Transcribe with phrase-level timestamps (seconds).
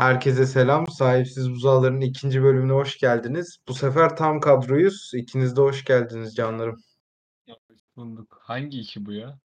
[0.00, 0.86] Herkese selam.
[0.86, 3.58] Sahipsiz Buzağları'nın ikinci bölümüne hoş geldiniz.
[3.68, 5.10] Bu sefer tam kadroyuz.
[5.14, 6.76] İkiniz de hoş geldiniz canlarım.
[7.96, 8.38] Bulduk.
[8.42, 9.38] Hangi iki bu ya?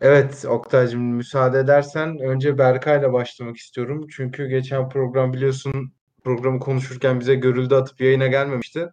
[0.00, 4.06] Evet Oktay'cığım müsaade edersen önce Berkay'la başlamak istiyorum.
[4.10, 5.92] Çünkü geçen program biliyorsun
[6.24, 8.88] programı konuşurken bize görüldü atıp yayına gelmemişti.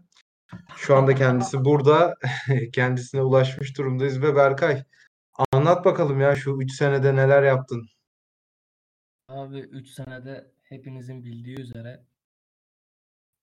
[0.76, 2.16] Şu anda kendisi burada.
[2.74, 4.84] Kendisine ulaşmış durumdayız ve Berkay
[5.52, 7.88] anlat bakalım ya şu 3 senede neler yaptın?
[9.32, 12.06] Abi 3 senede hepinizin bildiği üzere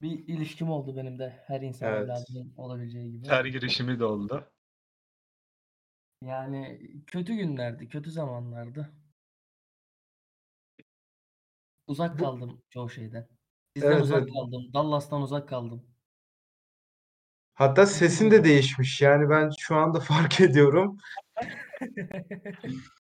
[0.02, 2.02] bir ilişkim oldu benim de her insan Evet.
[2.02, 3.28] evladının olabileceği gibi.
[3.28, 4.50] Her girişimi de oldu.
[6.24, 8.92] Yani kötü günlerdi, kötü zamanlardı.
[11.86, 13.28] Uzak Bu- kaldım çoğu şeyden.
[13.76, 14.32] Sizden Evet, uzak evet.
[14.32, 14.70] kaldım.
[14.74, 15.86] Dallas'tan uzak kaldım.
[17.54, 19.00] Hatta sesin de değişmiş.
[19.00, 20.98] Yani ben şu anda fark ediyorum.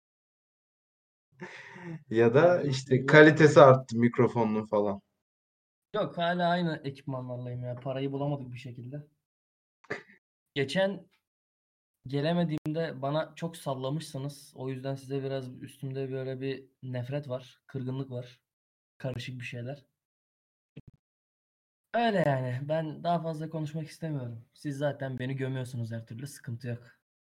[2.10, 5.00] Ya da işte kalitesi arttı mikrofonun falan.
[5.94, 7.74] Yok hala aynı ekipmanlarlayım ya.
[7.74, 9.06] Parayı bulamadık bir şekilde.
[10.54, 11.06] Geçen
[12.06, 14.52] gelemediğimde bana çok sallamışsınız.
[14.56, 17.62] O yüzden size biraz üstümde böyle bir nefret var.
[17.66, 18.40] Kırgınlık var.
[18.98, 19.84] Karışık bir şeyler.
[21.94, 22.58] Öyle yani.
[22.62, 24.44] Ben daha fazla konuşmak istemiyorum.
[24.54, 26.26] Siz zaten beni gömüyorsunuz her türlü.
[26.26, 26.82] Sıkıntı yok.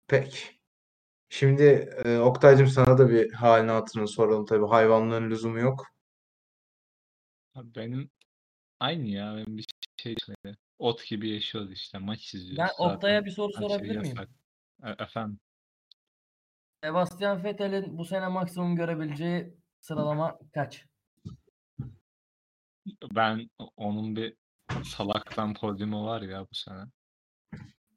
[0.08, 0.63] Peki.
[1.34, 1.64] Şimdi
[2.06, 4.66] e, Oktay'cığım sana da bir halini hatırını soralım tabii.
[4.68, 5.86] Hayvanlığın lüzumu yok.
[7.56, 8.10] Abi Benim
[8.80, 9.36] aynı ya.
[9.36, 9.66] Benim bir
[9.98, 10.58] şey söyle.
[10.80, 11.98] Ot gibi yaşıyoruz işte.
[11.98, 12.58] Maç izliyoruz.
[12.58, 14.18] Ben Zaten Oktay'a bir soru her şey sorabilir miyim?
[14.18, 14.30] yasak.
[14.84, 15.40] E- efendim.
[16.84, 20.86] Sebastian Vettel'in bu sene maksimum görebileceği sıralama kaç?
[23.16, 24.36] Ben onun bir
[24.84, 26.84] salaktan podyumu var ya bu sene.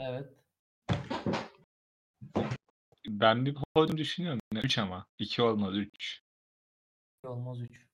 [0.00, 0.28] Evet.
[3.08, 4.40] Ben bir podyum düşünüyorum.
[4.52, 5.06] 3 ama.
[5.18, 6.22] 2 olmaz 3.
[7.22, 7.86] Olmaz 3.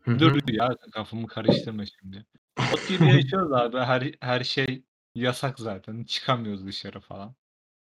[0.00, 0.18] Hı hı.
[0.18, 2.26] Dur ya kafamı karıştırma şimdi.
[2.58, 3.78] Ot gibi yaşıyoruz abi.
[3.78, 6.04] Her, her şey yasak zaten.
[6.04, 7.34] Çıkamıyoruz dışarı falan.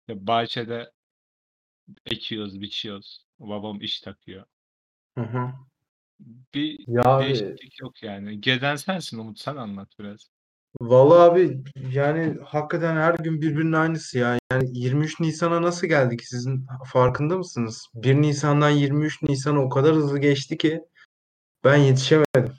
[0.07, 0.91] Ya bahçede
[2.05, 3.25] ekiyoruz, biçiyoruz.
[3.39, 4.45] Babam iş takıyor.
[5.17, 5.53] Hı hı.
[6.53, 8.41] Bir Ya abi, değişiklik yok yani.
[8.41, 10.31] Gezen sensin Umut sen anlat biraz.
[10.81, 14.39] Vallahi abi yani hakikaten her gün birbirinin aynısı ya.
[14.51, 17.87] Yani 23 Nisan'a nasıl geldik sizin farkında mısınız?
[17.95, 20.81] 1 Nisan'dan 23 Nisan'a o kadar hızlı geçti ki
[21.63, 22.53] ben yetişemedim.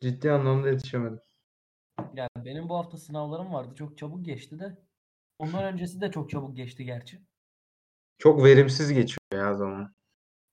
[0.00, 1.20] Ciddi anlamda yetişemedim.
[2.14, 3.74] Yani benim bu hafta sınavlarım vardı.
[3.74, 4.78] Çok çabuk geçti de.
[5.38, 7.22] Ondan öncesi de çok çabuk geçti gerçi.
[8.18, 9.94] Çok verimsiz geçiyor ya zaman.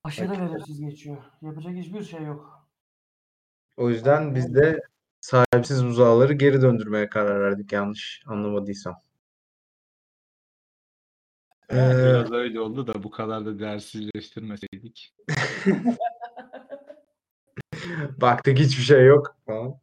[0.04, 1.18] Aşırı verimsiz geçiyor.
[1.42, 2.68] Yapacak hiçbir şey yok.
[3.78, 4.82] O yüzden biz de
[5.26, 8.96] sahipsiz buzağları geri döndürmeye karar verdik yanlış anlamadıysam.
[11.72, 15.14] Yani Ee, biraz öyle oldu da bu kadar da değersizleştirmeseydik.
[18.22, 19.80] baktık hiçbir şey yok falan.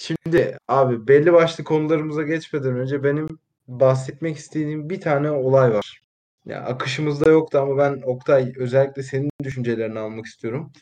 [0.00, 6.00] Şimdi abi belli başlı konularımıza geçmeden önce benim bahsetmek istediğim bir tane olay var.
[6.46, 10.72] Ya akışımızda yoktu ama ben Oktay özellikle senin düşüncelerini almak istiyorum.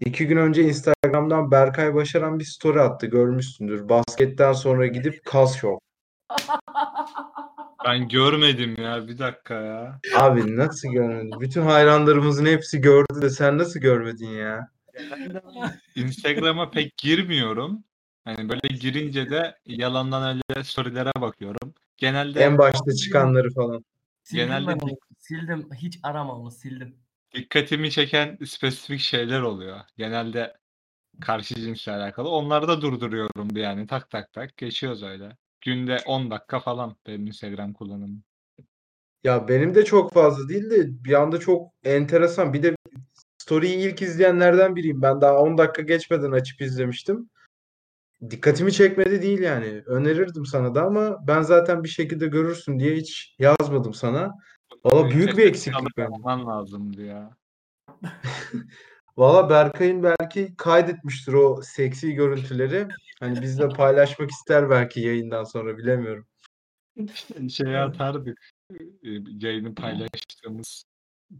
[0.00, 3.88] İki gün önce Instagram'dan Berkay Başaran bir story attı görmüşsündür.
[3.88, 5.78] Basketten sonra gidip kas şov.
[7.84, 10.00] Ben görmedim ya bir dakika ya.
[10.16, 11.40] Abi nasıl görmedin?
[11.40, 14.68] Bütün hayranlarımızın hepsi gördü de sen nasıl görmedin ya?
[15.94, 17.84] Instagram'a pek girmiyorum.
[18.24, 21.74] Hani böyle girince de yalandan öyle storylere bakıyorum.
[21.96, 23.84] Genelde En başta çıkanları falan.
[24.22, 24.96] Sildim Genelde ben onu.
[25.18, 25.68] Sildim.
[25.74, 26.50] Hiç arama onu.
[26.50, 26.96] Sildim.
[27.34, 29.80] Dikkatimi çeken spesifik şeyler oluyor.
[29.96, 30.56] Genelde
[31.20, 32.28] karşı cinsle alakalı.
[32.28, 33.86] Onları da durduruyorum bir yani.
[33.86, 35.36] Tak tak tak geçiyoruz öyle.
[35.60, 38.24] Günde 10 dakika falan benim Instagram kullanımım.
[39.24, 42.52] Ya benim de çok fazla değil de bir anda çok enteresan.
[42.52, 42.76] Bir de
[43.38, 45.02] story'yi ilk izleyenlerden biriyim.
[45.02, 47.30] Ben daha 10 dakika geçmeden açıp izlemiştim.
[48.30, 49.82] Dikkatimi çekmedi değil yani.
[49.86, 54.34] Önerirdim sana da ama ben zaten bir şekilde görürsün diye hiç yazmadım sana.
[54.84, 56.12] Valla büyük bir eksiklik bence.
[56.12, 57.36] Yapman lazımdı ya.
[59.16, 62.88] Valla Berkay'ın belki kaydetmiştir o seksi görüntüleri.
[63.20, 66.26] Hani biz de paylaşmak ister belki yayından sonra bilemiyorum.
[67.50, 68.38] Şeye atardık.
[68.72, 68.78] e,
[69.40, 70.84] Yayını paylaştığımız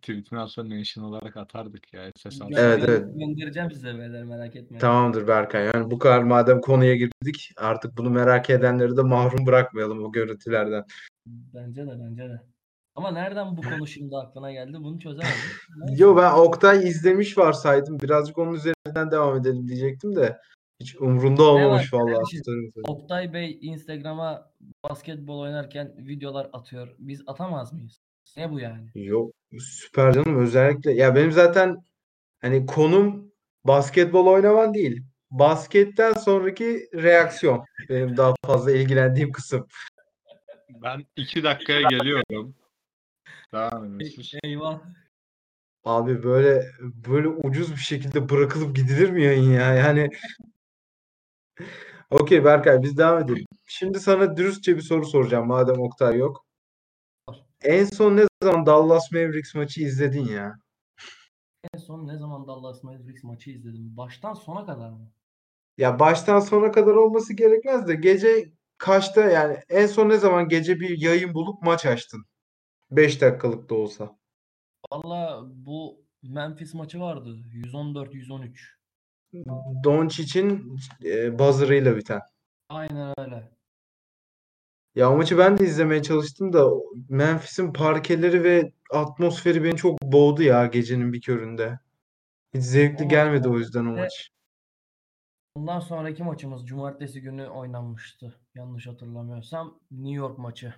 [0.02, 2.08] tweet'in altına mention olarak atardık ya.
[2.10, 3.08] Gö- Evet, gö- evet.
[3.14, 4.80] Göndereceğim size beyler merak etmeyin.
[4.80, 5.66] Tamamdır Berkay.
[5.74, 10.84] Yani bu kadar madem konuya girdik artık bunu merak edenleri de mahrum bırakmayalım o görüntülerden.
[11.26, 12.53] Bence de bence de.
[12.94, 15.34] Ama nereden bu konu şimdi aklına geldi bunu çözemedim.
[15.96, 18.00] Yo ben Oktay izlemiş varsaydım.
[18.00, 20.38] Birazcık onun üzerinden devam edelim diyecektim de.
[20.80, 22.30] Hiç umrunda olmamış var, vallahi.
[22.30, 22.40] şey.
[22.88, 24.50] Oktay Bey Instagram'a
[24.84, 26.94] basketbol oynarken videolar atıyor.
[26.98, 28.00] Biz atamaz mıyız?
[28.36, 28.88] Ne bu yani?
[28.94, 30.92] Yok süper canım özellikle.
[30.92, 31.84] Ya benim zaten
[32.40, 33.32] hani konum
[33.64, 35.02] basketbol oynaman değil.
[35.30, 39.66] Basketten sonraki reaksiyon benim daha fazla ilgilendiğim kısım.
[40.82, 42.54] Ben iki dakikaya geliyorum.
[43.52, 43.98] Devam.
[44.44, 44.80] Eyvah.
[45.84, 49.74] Abi böyle böyle ucuz bir şekilde bırakılıp gidilir mi yayın ya?
[49.74, 50.10] Yani
[52.10, 53.44] Okey Berkay biz devam edelim.
[53.66, 56.44] Şimdi sana dürüstçe bir soru soracağım madem Oktay yok.
[57.62, 60.54] En son ne zaman Dallas Mavericks maçı izledin ya?
[61.74, 63.96] En son ne zaman Dallas Mavericks maçı izledim?
[63.96, 65.10] Baştan sona kadar mı?
[65.78, 70.80] Ya baştan sona kadar olması gerekmez de gece kaçta yani en son ne zaman gece
[70.80, 72.24] bir yayın bulup maç açtın?
[72.96, 74.18] 5 dakikalık da olsa.
[74.92, 77.38] Valla bu Memphis maçı vardı.
[77.52, 78.74] 114-113.
[79.84, 82.20] Doncic'in e, buzzer'ıyla biten.
[82.68, 83.50] Aynen öyle.
[84.94, 86.70] Ya o maçı ben de izlemeye çalıştım da
[87.08, 91.78] Memphis'in parkeleri ve atmosferi beni çok boğdu ya gecenin bir köründe.
[92.54, 94.30] Hiç zevkli O gelmedi o yüzden o maç.
[95.54, 98.34] Ondan sonraki maçımız cumartesi günü oynanmıştı.
[98.54, 100.74] Yanlış hatırlamıyorsam New York maçı.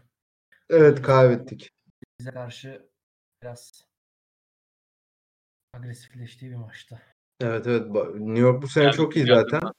[0.70, 1.72] Evet kaybettik.
[2.20, 2.88] Bize karşı
[3.42, 3.84] biraz
[5.74, 7.02] agresifleştiği bir maçtı.
[7.40, 9.60] Evet evet New York bu sene Geldim, çok iyi zaten.
[9.62, 9.72] ben.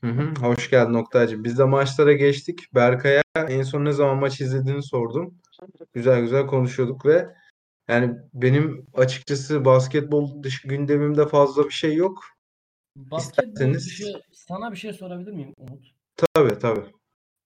[0.00, 1.44] Hı hı, hoş geldin Oktay'cığım.
[1.44, 2.74] Biz de maçlara geçtik.
[2.74, 5.38] Berkay'a en son ne zaman maç izlediğini sordum.
[5.92, 7.34] Güzel güzel konuşuyorduk ve
[7.88, 12.24] yani benim açıkçası basketbol dışı gündemimde fazla bir şey yok.
[12.96, 15.86] Basketbol İsterseniz- dışı sana bir şey sorabilir miyim Umut?
[16.34, 16.92] Tabii tabii.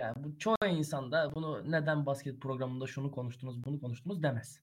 [0.03, 4.61] Yani bu çoğu insan da bunu neden basket programında şunu konuştunuz, bunu konuştunuz demez.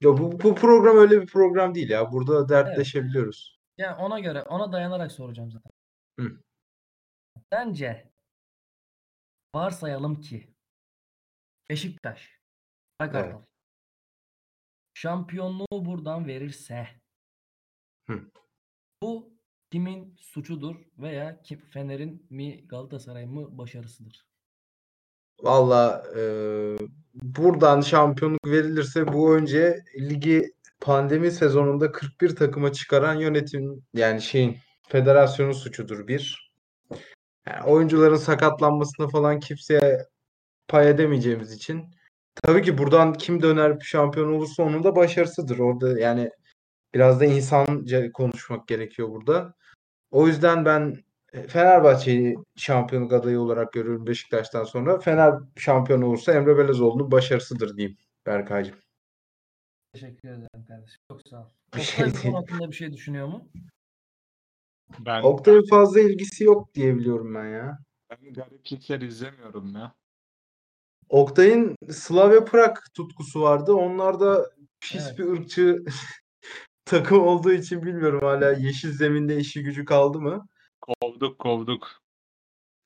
[0.00, 2.12] Ya bu, bu program öyle bir program değil ya.
[2.12, 3.60] Burada dertleşebiliyoruz.
[3.78, 5.70] Yani ona göre, ona dayanarak soracağım zaten.
[6.20, 6.40] Hı.
[7.52, 8.12] Bence
[9.54, 10.54] varsayalım ki
[11.70, 12.40] Beşiktaş,
[12.98, 13.42] Kartal
[14.94, 16.88] şampiyonluğu buradan verirse
[18.08, 18.30] Hı.
[19.02, 19.38] bu
[19.70, 24.26] kimin suçudur veya kim, Fener'in mi Galatasaray'ın mı başarısıdır?
[25.42, 26.22] Valla e,
[27.14, 34.56] buradan şampiyonluk verilirse bu önce ligi pandemi sezonunda 41 takıma çıkaran yönetim yani şeyin
[34.88, 36.52] federasyonun suçudur bir.
[37.46, 40.06] Yani oyuncuların sakatlanmasına falan kimseye
[40.68, 41.84] pay edemeyeceğimiz için
[42.34, 45.58] tabii ki buradan kim döner şampiyon olursa onun da başarısıdır.
[45.58, 46.30] Orada yani
[46.94, 49.54] biraz da insanca konuşmak gerekiyor burada.
[50.10, 54.98] O yüzden ben e, Fenerbahçe'yi şampiyonluk adayı olarak görüyorum Beşiktaş'tan sonra.
[54.98, 57.96] Fener şampiyon olursa Emre Belezoğlu'nun başarısıdır diyeyim
[58.26, 58.76] Berkaycığım.
[59.92, 61.00] Teşekkür ederim kardeşim.
[61.10, 61.46] Çok sağ ol.
[61.74, 63.48] Bir Oktay şey hakkında bir şey düşünüyor mu?
[64.98, 67.78] Ben, Oktay'ın fazla ilgisi yok diye biliyorum ben ya.
[68.10, 69.94] ben gariplikler izlemiyorum ya.
[71.08, 73.72] Oktay'ın Slavia Prag tutkusu vardı.
[73.72, 74.50] Onlar da
[74.80, 75.18] pis Evet.
[75.18, 75.84] bir ırkçı
[76.84, 80.46] takım olduğu için bilmiyorum hala yeşil zeminde işi gücü kaldı mı?
[80.86, 82.02] Kovduk kovduk.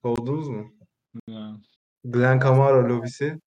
[0.02, 0.73] Kovdunuz mu?
[1.29, 1.61] Ya.
[2.05, 3.41] Glenn Kamara lobisi.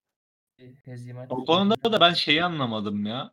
[0.86, 1.32] Hezimet.
[1.32, 3.32] O konuda da ben şeyi anlamadım ya.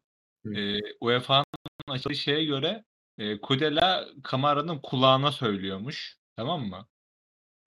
[0.54, 1.44] Ee, UEFA'nın
[1.88, 2.84] açıkladığı şeye göre
[3.18, 6.16] e, Kudela Kamara'nın kulağına söylüyormuş.
[6.36, 6.86] Tamam mı?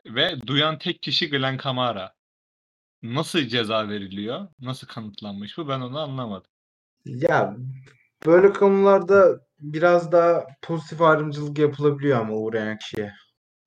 [0.06, 2.13] Ve duyan tek kişi Glenn Kamara.
[3.03, 4.47] Nasıl ceza veriliyor?
[4.59, 5.67] Nasıl kanıtlanmış bu?
[5.67, 6.51] Ben onu anlamadım.
[7.06, 7.57] Ya
[8.25, 13.13] böyle konularda biraz daha pozitif ayrımcılık yapılabiliyor ama uğrayan kişiye.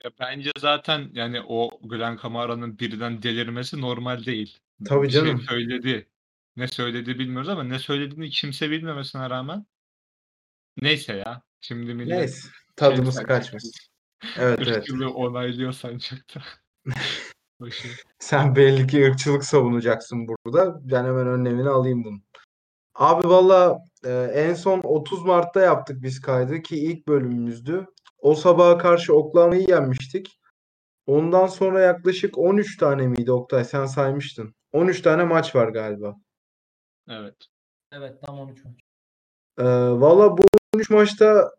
[0.07, 4.59] Ya bence zaten yani o Glenn Kamara'nın birden delirmesi normal değil.
[4.85, 5.41] Tabii Bir şey canım.
[5.41, 6.09] söyledi.
[6.57, 9.67] Ne söyledi bilmiyoruz ama ne söylediğini kimse bilmemesine rağmen
[10.83, 11.43] neyse ya.
[11.61, 13.73] Şimdi millet Neyse şey tadımız kaçmasın.
[14.39, 14.77] Evet evet.
[14.77, 16.43] ırkçılığı onaylıyor sancakta.
[17.61, 17.89] Başı.
[18.19, 20.81] Sen belli ki ırkçılık savunacaksın burada.
[20.91, 22.21] Ben hemen önlemini alayım bunu.
[22.95, 27.87] Abi valla e, en son 30 Mart'ta yaptık biz kaydı ki ilk bölümümüzdü.
[28.19, 30.41] O sabaha karşı Oklahoma'yı yenmiştik.
[31.07, 33.65] Ondan sonra yaklaşık 13 tane miydi Oktay?
[33.65, 34.55] Sen saymıştın.
[34.73, 36.17] 13 tane maç var galiba.
[37.09, 37.37] Evet.
[37.93, 38.75] Evet tam 13 maç.
[39.59, 39.65] Ee,
[40.01, 40.43] valla bu
[40.75, 41.51] 13 maçta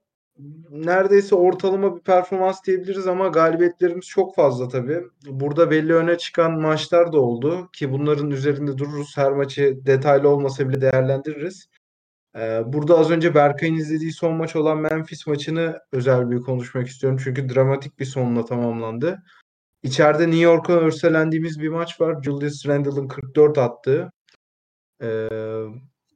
[0.69, 5.03] neredeyse ortalama bir performans diyebiliriz ama galibiyetlerimiz çok fazla tabii.
[5.25, 9.17] Burada belli öne çıkan maçlar da oldu ki bunların üzerinde dururuz.
[9.17, 11.69] Her maçı detaylı olmasa bile değerlendiririz.
[12.35, 17.19] Ee, burada az önce Berkay'ın izlediği son maç olan Memphis maçını özel bir konuşmak istiyorum.
[17.23, 19.23] Çünkü dramatik bir sonla tamamlandı.
[19.83, 22.23] İçeride New York'a örselendiğimiz bir maç var.
[22.23, 24.11] Julius Randle'ın 44 attığı.
[25.01, 25.29] Ee,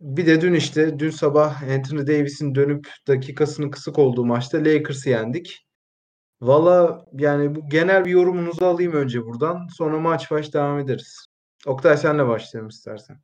[0.01, 5.67] bir de dün işte dün sabah Anthony Davis'in dönüp dakikasının kısık olduğu maçta Lakers'ı yendik.
[6.41, 9.67] Valla yani bu genel bir yorumunuzu alayım önce buradan.
[9.67, 11.25] Sonra maç baş devam ederiz.
[11.65, 13.21] Oktay senle başlayalım istersen.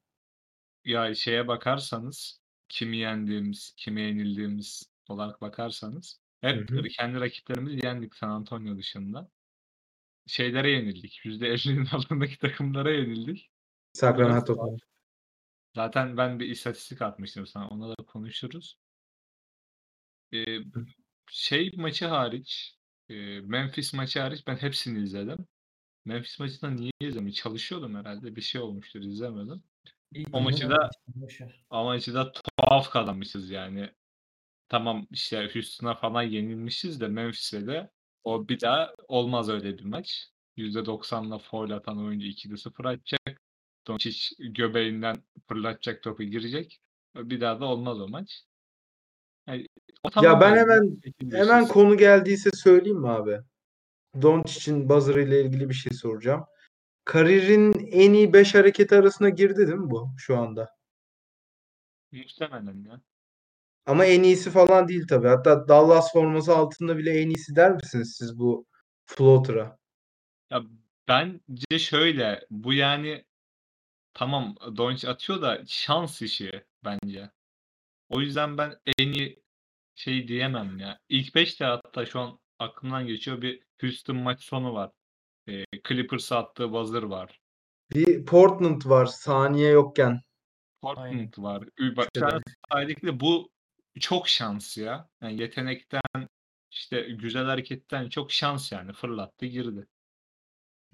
[0.86, 6.84] Ya şeye bakarsanız kimi yendiğimiz, kime yenildiğimiz olarak bakarsanız hep Hı hı.
[6.84, 9.32] kendi rakiplerimizi yendik San Antonio dışında.
[10.28, 11.22] Şeylere yenildik.
[11.26, 13.52] %50'nin altındaki takımlara yenildik.
[13.94, 14.78] Sacramento.
[15.76, 17.68] Zaten ben bir istatistik atmıştım sana.
[17.68, 18.78] Ona da konuşuruz.
[20.34, 20.60] Ee,
[21.32, 22.78] şey maçı hariç,
[23.10, 25.48] e, Memphis maçı hariç ben hepsini izledim.
[26.06, 27.34] Memphis maçında niye izlemedim?
[27.34, 28.36] Çalışıyordum herhalde.
[28.36, 29.64] Bir şey olmuştur izlemedim.
[30.34, 30.90] O maçı da-.
[31.70, 33.90] Ama maçı da tuhaf kazanmışız yani.
[34.70, 37.92] Tamam işte Houston'a falan yenilmişiz de Memphis'e de
[38.24, 40.28] o bir daha olmaz öyle bir maç.
[40.58, 43.42] %90'la foul atan oyuncu 2'de 0 atacak.
[43.88, 45.16] Doncic göbeğinden
[45.48, 46.80] fırlatacak topu girecek.
[47.16, 48.44] Bir daha da olmaz o maç.
[49.48, 49.68] Yani,
[50.04, 50.60] o Ya tamam ben oldu.
[50.60, 50.98] hemen
[51.32, 53.40] hemen konu geldiyse söyleyeyim mi abi?
[54.22, 56.46] Doncic'in buzzer ile ilgili bir şey soracağım.
[57.08, 60.76] Kariyerin en iyi 5 hareketi arasına girdi değil mi bu şu anda?
[62.12, 63.02] Muhtemelen ya.
[63.86, 65.28] Ama en iyisi falan değil tabii.
[65.28, 68.66] Hatta Dallas forması altında bile en iyisi der misiniz siz bu
[69.06, 69.78] floater'a?
[70.50, 70.64] Ya
[71.08, 73.26] bence şöyle bu yani
[74.14, 77.32] tamam Doncic atıyor da şans işi bence.
[78.10, 79.44] O yüzden ben en iyi
[79.96, 81.00] şey diyemem ya.
[81.10, 84.92] İlk 5 de hatta şu an aklımdan geçiyor bir Houston maç sonu var.
[85.48, 87.40] Ee, Clippers attığı buzzer var.
[87.94, 90.22] Bir Portland var saniye yokken.
[90.82, 91.64] Portland var.
[91.80, 92.10] Ü- Bak
[92.72, 93.50] saydıklı bu
[94.00, 95.10] çok şans ya.
[95.22, 96.02] Yani yetenekten
[96.72, 98.94] işte güzel hareketten çok şans yani.
[98.94, 99.88] Fırlattı girdi.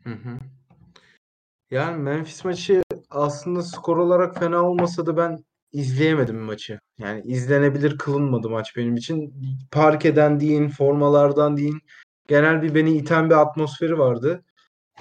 [0.04, 0.40] Hı hı.
[1.72, 6.80] Yani Memphis maçı aslında skor olarak fena olmasa da ben izleyemedim maçı.
[6.98, 9.34] Yani izlenebilir kılınmadı maç benim için.
[9.72, 11.82] Parkeden deyin, formalardan deyin.
[12.28, 14.44] Genel bir beni iten bir atmosferi vardı.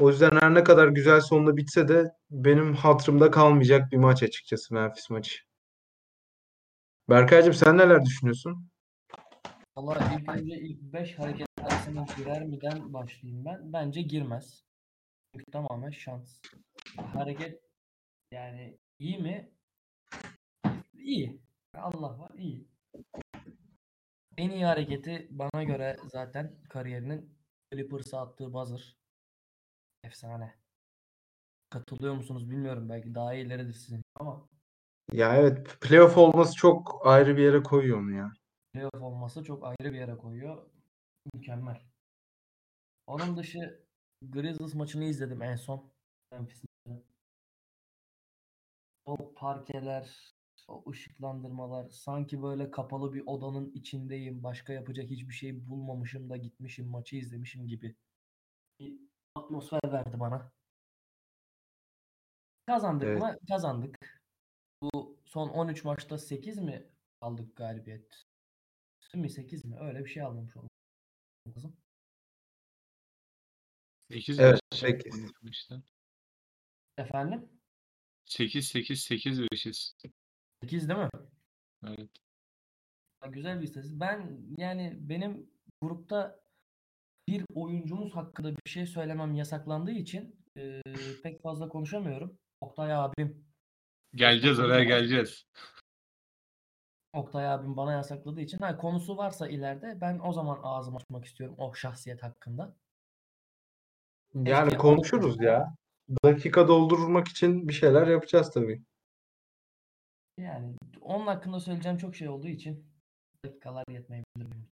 [0.00, 4.74] O yüzden her ne kadar güzel sonunda bitse de benim hatırımda kalmayacak bir maç açıkçası
[4.74, 5.38] Memphis maçı.
[7.08, 8.68] Berkaycığım sen neler düşünüyorsun?
[9.76, 13.72] Valla ilk önce ilk 5 hareket arasına girer miden başlayayım ben.
[13.72, 14.64] Bence girmez.
[15.32, 16.40] Çünkü tamamen şans.
[16.96, 17.62] Hareket
[18.32, 19.50] yani iyi mi?
[20.94, 21.40] İyi.
[21.74, 22.66] Allah var iyi.
[24.36, 27.38] En iyi hareketi bana göre zaten kariyerinin
[27.72, 28.96] Clippers'a attığı buzzer.
[30.04, 30.54] Efsane.
[31.70, 32.88] Katılıyor musunuz bilmiyorum.
[32.88, 34.48] Belki daha iyileridir sizin ama
[35.12, 38.32] Ya evet playoff olması çok ayrı bir yere koyuyor onu ya.
[38.72, 40.70] playoff olması çok ayrı bir yere koyuyor.
[41.34, 41.82] Mükemmel.
[43.06, 43.84] Onun dışı
[44.22, 45.92] Grizzlies maçını izledim en son.
[46.32, 46.66] Memphis'te.
[49.04, 50.31] O parkeler,
[50.68, 54.42] o ışıklandırmalar, sanki böyle kapalı bir odanın içindeyim.
[54.42, 57.96] Başka yapacak hiçbir şey bulmamışım da gitmişim maçı izlemişim gibi
[58.80, 58.94] bir
[59.34, 60.52] atmosfer verdi bana.
[62.66, 63.20] Kazandık Evet.
[63.22, 63.36] mı?
[63.48, 64.22] Kazandık.
[64.82, 66.86] Bu son 13 maçta 8 mi
[67.20, 68.24] aldık galibiyet?
[69.14, 69.76] mi 8 mi?
[69.80, 70.70] Öyle bir şey almamış olduk.
[71.48, 71.76] lazım.
[74.10, 75.32] 8 Evet, beş sekiz.
[75.50, 75.74] işte.
[76.98, 77.48] Efendim?
[78.24, 79.94] 8 8 8 5'iz.
[80.62, 81.08] 8 değil mi?
[81.86, 82.10] Evet.
[83.20, 84.00] Ha, Güzel bir istatistik.
[84.00, 85.50] Ben yani benim
[85.82, 86.40] grupta
[87.28, 90.82] bir oyuncumuz hakkında bir şey söylemem yasaklandığı için eee,
[91.22, 92.38] pek fazla konuşamıyorum.
[92.60, 93.44] Oktay abim
[94.14, 95.46] Geleceğiz oraya geleceğiz.
[97.12, 101.56] Oktay abim bana yasakladığı için ha, konusu varsa ileride ben o zaman ağzımı açmak istiyorum
[101.58, 102.76] o şahsiyet hakkında.
[104.34, 105.74] Yani Keşke konuşuruz ya.
[106.24, 108.82] Dakika doldurmak için bir şeyler yapacağız tabii.
[110.42, 112.86] Yani onun hakkında söyleyeceğim çok şey olduğu için
[113.44, 114.68] dakikalar yetmeyebilir benim.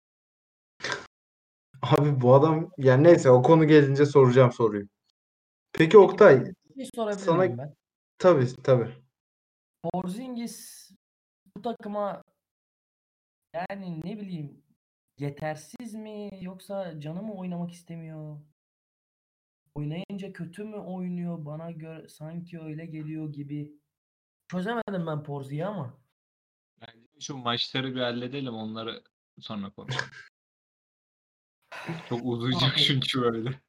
[1.83, 4.89] Abi bu adam yani neyse o konu gelince soracağım soruyu.
[5.73, 6.45] Peki Oktay
[6.77, 7.75] Bir şey sorabilir sana- ben?
[8.19, 8.91] tabii tabii.
[9.83, 10.91] Porzingis
[11.57, 12.23] bu takıma
[13.55, 14.63] yani ne bileyim
[15.19, 18.41] yetersiz mi yoksa canı mı oynamak istemiyor?
[19.75, 21.45] Oynayınca kötü mü oynuyor?
[21.45, 23.80] Bana göre sanki öyle geliyor gibi.
[24.51, 25.95] Çözemedim ben Porzi'yi ama.
[26.81, 29.03] Bence şu maçları bir halledelim onları
[29.41, 30.07] sonra konuşalım.
[32.09, 33.61] Çok uzayacak çünkü böyle.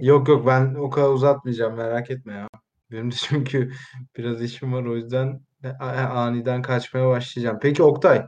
[0.00, 2.48] Yok yok ben o kadar uzatmayacağım merak etme ya.
[2.90, 3.72] Benim de çünkü
[4.16, 5.40] biraz işim var o yüzden
[5.80, 7.58] a- aniden kaçmaya başlayacağım.
[7.62, 8.26] Peki Oktay,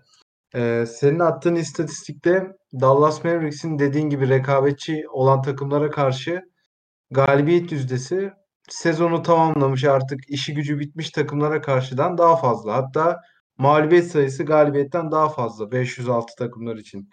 [0.54, 6.42] e, senin attığın istatistikte Dallas Mavericks'in dediğin gibi rekabetçi olan takımlara karşı
[7.10, 8.32] galibiyet yüzdesi
[8.68, 12.74] sezonu tamamlamış artık işi gücü bitmiş takımlara karşıdan daha fazla.
[12.74, 13.20] Hatta
[13.58, 17.10] mağlubiyet sayısı galibiyetten daha fazla 506 takımlar için.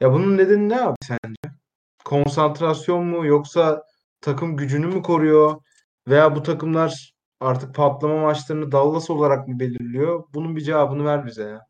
[0.00, 1.56] Ya bunun nedeni ne abi sence?
[2.04, 3.82] Konsantrasyon mu yoksa
[4.20, 5.60] takım gücünü mü koruyor
[6.08, 10.24] veya bu takımlar artık patlama maçlarını Dallas olarak mı belirliyor?
[10.34, 11.66] Bunun bir cevabını ver bize ya.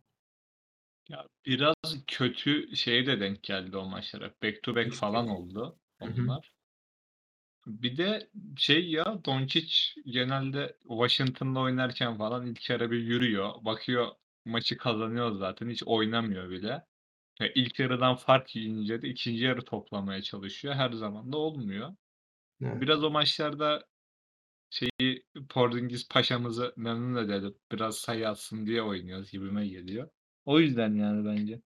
[1.09, 1.75] Ya biraz
[2.07, 4.23] kötü şeye de denk geldi o maçlar.
[4.23, 4.43] hep.
[4.43, 6.56] Back to back falan oldu onlar.
[7.67, 9.75] Bir de şey ya Doncic
[10.07, 13.51] genelde Washington'da oynarken falan ilk yarı bir yürüyor.
[13.65, 14.09] Bakıyor
[14.45, 15.71] maçı kazanıyor zaten.
[15.71, 16.69] Hiç oynamıyor bile.
[17.41, 20.75] Ya ilk yarıdan fark yiyince de ikinci yarı toplamaya çalışıyor.
[20.75, 21.97] Her zaman da olmuyor.
[22.63, 22.81] Evet.
[22.83, 23.85] Biraz o maçlarda
[24.71, 27.55] şeyi Porzingis paşamızı memnun edelim.
[27.73, 30.11] Biraz sayı atsın diye oynuyoruz gibime geliyor.
[30.45, 31.61] O yüzden yani bence.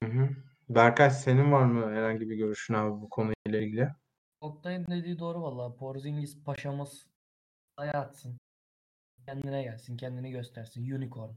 [0.00, 0.28] Hı hı.
[0.68, 3.88] Berkay senin var mı herhangi bir görüşün abi bu konuyla ilgili?
[4.40, 5.76] Oktay'ın dediği doğru vallahi.
[5.76, 7.06] Porzingis paşamız
[7.78, 8.38] sayı atsın.
[9.26, 10.90] Kendine gelsin, kendini göstersin.
[10.90, 11.30] Unicorn.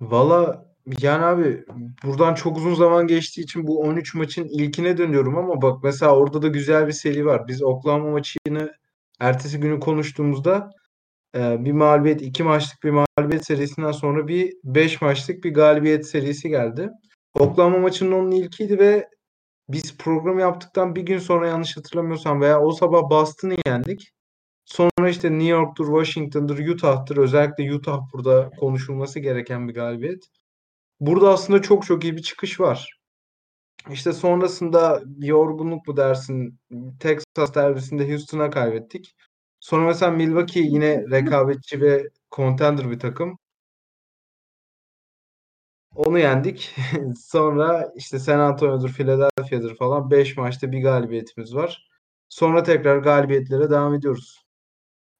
[0.00, 0.70] Valla
[1.02, 1.64] yani abi
[2.04, 6.42] buradan çok uzun zaman geçtiği için bu 13 maçın ilkine dönüyorum ama bak mesela orada
[6.42, 7.48] da güzel bir seri var.
[7.48, 8.72] Biz Oklahoma maçını
[9.20, 10.70] ertesi günü konuştuğumuzda
[11.36, 16.48] e, bir mağlubiyet, iki maçlık bir mağlubiyet serisinden sonra bir 5 maçlık bir galibiyet serisi
[16.48, 16.90] geldi.
[17.34, 19.08] Oklahoma maçının onun ilkiydi ve
[19.72, 24.12] biz program yaptıktan bir gün sonra yanlış hatırlamıyorsam veya o sabah Boston'ı yendik.
[24.64, 27.16] Sonra işte New York'tur, Washington'dır, Utah'tır.
[27.16, 30.24] Özellikle Utah burada konuşulması gereken bir galibiyet.
[31.00, 33.00] Burada aslında çok çok iyi bir çıkış var.
[33.90, 36.58] İşte sonrasında yorgunluk mu dersin?
[37.00, 39.14] Texas derbisinde Houston'a kaybettik.
[39.60, 43.38] Sonra mesela Milwaukee yine rekabetçi ve contender bir takım.
[45.94, 46.74] Onu yendik.
[47.18, 51.88] Sonra işte San Antonio'dur, Philadelphia'dır falan 5 maçta bir galibiyetimiz var.
[52.28, 54.44] Sonra tekrar galibiyetlere devam ediyoruz.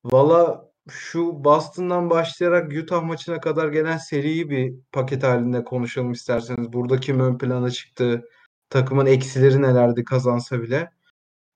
[0.05, 6.73] Valla şu Boston'dan başlayarak Utah maçına kadar gelen seriyi bir paket halinde konuşalım isterseniz.
[6.73, 8.29] Burada kim ön plana çıktı?
[8.71, 10.91] Takımın eksileri nelerdi kazansa bile.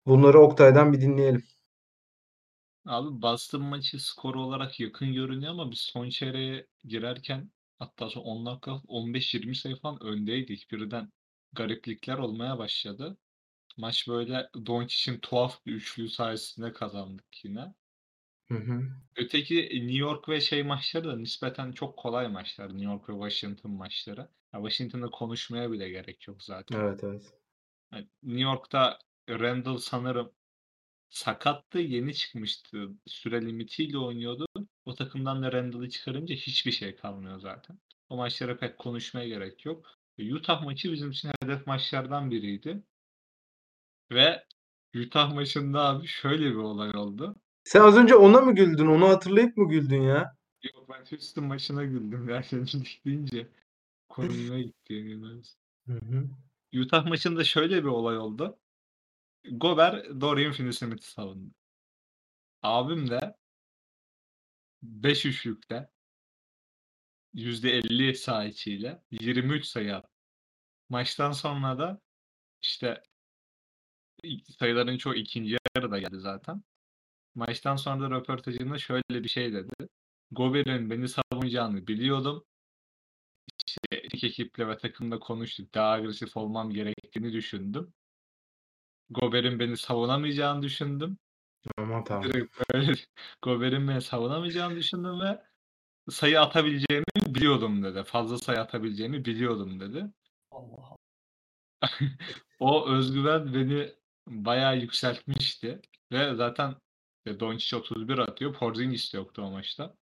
[0.07, 1.45] Bunları Oktay'dan bir dinleyelim.
[2.87, 8.47] Abi Boston maçı skoru olarak yakın görünüyor ama biz son çeyreğe girerken hatta son 10
[8.47, 10.73] dakika 15-20 sayı falan öndeydik.
[10.73, 11.13] Birden
[11.53, 13.19] gariplikler olmaya başladı.
[13.77, 17.75] Maç böyle Doncic'in tuhaf bir üçlü sayesinde kazandık yine.
[18.49, 18.83] Hı hı.
[19.17, 22.69] Öteki New York ve şey maçları da nispeten çok kolay maçlar.
[22.69, 24.21] New York ve Washington maçları.
[24.55, 26.81] Ya Washington'da konuşmaya bile gerek yok zaten.
[26.81, 27.33] Evet evet.
[27.93, 28.99] Yani New York'ta
[29.31, 30.33] Randall sanırım
[31.09, 32.91] sakattı, yeni çıkmıştı.
[33.07, 34.47] Süre limitiyle oynuyordu.
[34.85, 37.79] O takımdan da Randall'ı çıkarınca hiçbir şey kalmıyor zaten.
[38.09, 39.87] O maçlara pek konuşmaya gerek yok.
[40.19, 42.83] Utah maçı bizim için hedef maçlardan biriydi.
[44.11, 44.45] Ve
[44.97, 47.37] Utah maçında abi şöyle bir olay oldu.
[47.65, 48.87] Sen az önce ona mı güldün?
[48.87, 50.37] Onu hatırlayıp mı güldün ya?
[50.63, 52.27] Yok ben Houston maçına güldüm.
[52.27, 53.49] Gerçekten deyince
[54.09, 55.19] konuya gitti.
[55.87, 56.29] hı.
[56.75, 58.59] Utah maçında şöyle bir olay oldu.
[59.53, 61.51] Gober Dorian Finney-Smith'i savundu.
[62.63, 63.35] Abim de
[64.85, 65.91] 5 üçlükte
[67.35, 70.09] %50 sağ içiyle 23 sayı attı.
[70.89, 72.01] Maçtan sonra da
[72.63, 73.03] işte
[74.59, 76.63] sayıların çoğu ikinci yarıda geldi zaten.
[77.35, 79.73] Maçtan sonra da röportajında şöyle bir şey dedi.
[80.31, 82.45] Gober'in beni savunacağını biliyordum.
[83.67, 85.75] İşte ilk ekiple ve takımla konuştuk.
[85.75, 87.95] Daha agresif olmam gerektiğini düşündüm.
[89.11, 91.19] Gober'in beni savunamayacağını düşündüm.
[91.77, 92.25] Aman tamam.
[92.25, 92.93] Direkt böyle
[93.43, 95.43] Gober'in beni savunamayacağını düşündüm ve
[96.11, 98.05] sayı atabileceğimi biliyordum dedi.
[98.05, 100.07] Fazla sayı atabileceğimi biliyordum dedi.
[100.51, 100.97] Allah Allah.
[102.61, 103.93] O özgüven beni
[104.29, 105.81] bayağı yükseltmişti.
[106.13, 106.75] Ve zaten
[107.27, 108.55] e, Doncic 31 atıyor.
[108.55, 109.95] Porzingis de yoktu o maçta.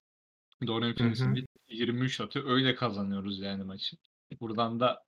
[0.67, 0.95] Dorian.
[0.95, 2.51] Finney-Smith 23 atıyor.
[2.51, 3.97] Öyle kazanıyoruz yani maçı.
[4.41, 5.05] Buradan da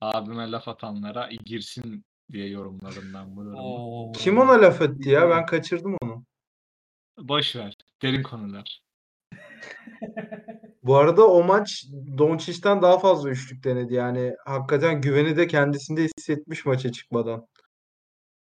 [0.00, 3.58] abime laf atanlara girsin diye yorumladım ben bu durumu.
[3.58, 4.12] Oo.
[4.12, 5.30] Kim ona laf etti ya?
[5.30, 6.24] Ben kaçırdım onu.
[7.18, 7.76] Boş ver.
[8.02, 8.82] Derin konular.
[10.82, 11.84] Bu arada o maç
[12.18, 13.94] Doncic'ten daha fazla üçlük denedi.
[13.94, 17.46] Yani hakikaten güveni de kendisinde hissetmiş maça çıkmadan.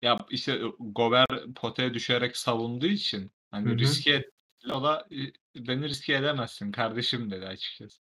[0.02, 3.78] Ya işte Gober potaya düşerek savunduğu için hani Hı hı.
[3.78, 4.30] riske et-
[4.72, 5.18] o da e,
[5.68, 7.98] beni riske edemezsin kardeşim dedi açıkçası.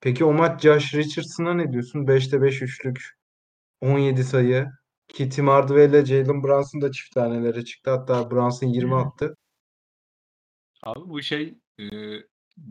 [0.00, 2.06] Peki o maç Josh Richardson'a ne diyorsun?
[2.06, 3.18] 5'te 5 üçlük.
[3.82, 4.70] 17 sayı.
[5.08, 7.90] Ki Tim Hardaway ile Jalen Brunson da çift tanelere çıktı.
[7.90, 9.36] Hatta Brunson 20 attı.
[10.82, 11.84] Abi bu şey e,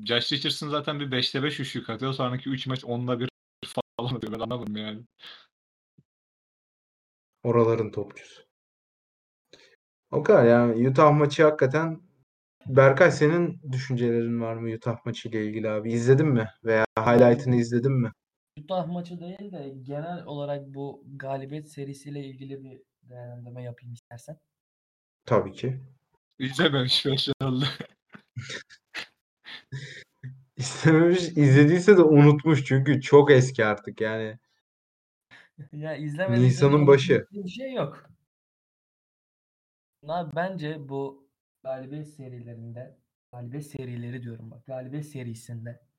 [0.06, 2.14] Josh Richardson zaten bir 5'te 5 üçlük atıyor.
[2.14, 3.30] Sonraki 3 maç 10'da 1
[3.98, 4.34] falan atıyor.
[4.34, 5.02] Ben anlamadım yani.
[7.44, 8.44] Oraların topçusu.
[10.12, 12.02] O kadar yani Utah maçı hakikaten
[12.66, 15.94] Berkay senin düşüncelerin var mı Utah maçı ile ilgili abi?
[15.94, 16.48] İzledin mi?
[16.64, 18.12] Veya highlight'ını izledin mi?
[18.64, 24.38] Utah maçı değil de genel olarak bu galibiyet serisiyle ilgili bir değerlendirme yapayım istersen.
[25.26, 25.82] Tabii ki.
[26.40, 27.66] İzlememiş 5 oldu.
[30.58, 34.38] İstememiş, izlediyse de unutmuş çünkü çok eski artık yani.
[35.72, 37.28] Ya izlemediyse Nisan'ın başı.
[37.32, 38.10] Bir şey yok.
[40.04, 41.28] Na bence bu
[41.64, 42.98] galibiyet serilerinde
[43.32, 44.66] galibiyet serileri diyorum bak.
[44.66, 45.91] Galibiyet serisinde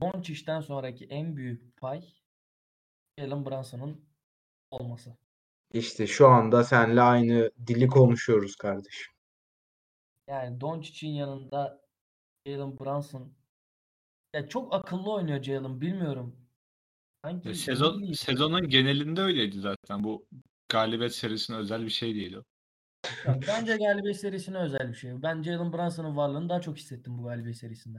[0.00, 2.04] Doncic'ten sonraki en büyük pay
[3.18, 4.04] Jalen Brunson'ın
[4.70, 5.16] olması.
[5.72, 9.12] İşte şu anda seninle aynı dili konuşuyoruz kardeşim.
[10.28, 11.80] Yani Doncic'in yanında
[12.46, 13.32] Jalen Brunson
[14.34, 16.36] ya çok akıllı oynuyor Jalen bilmiyorum.
[17.24, 20.04] Sanki Sezon bileyim, sezonun genelinde öyleydi zaten.
[20.04, 20.26] Bu
[20.68, 22.42] galibiyet serisine özel bir şey değil o.
[23.26, 25.22] ya bence galibiyet serisine özel bir şey.
[25.22, 27.98] Ben Jalen Brunson'ın varlığını daha çok hissettim bu galibiyet serisinde.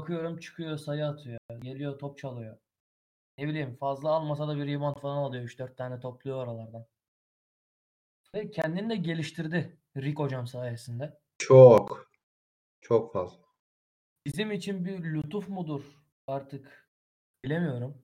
[0.00, 1.40] Bakıyorum çıkıyor sayı atıyor.
[1.58, 2.58] Geliyor top çalıyor.
[3.38, 5.44] Ne bileyim fazla almasa da bir rebound falan alıyor.
[5.44, 6.86] 3-4 tane topluyor oralardan.
[8.34, 11.20] Ve kendini de geliştirdi Rick hocam sayesinde.
[11.38, 12.10] Çok.
[12.80, 13.44] Çok fazla.
[14.26, 15.82] Bizim için bir lütuf mudur
[16.26, 16.90] artık
[17.44, 18.02] bilemiyorum.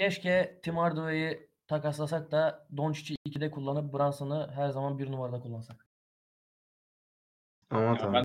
[0.00, 5.86] Keşke Tim Hardaway'i takaslasak da Doncic'i 2'de kullanıp Brunson'ı her zaman bir numarada kullansak.
[7.70, 8.14] Ama tamam.
[8.14, 8.24] ben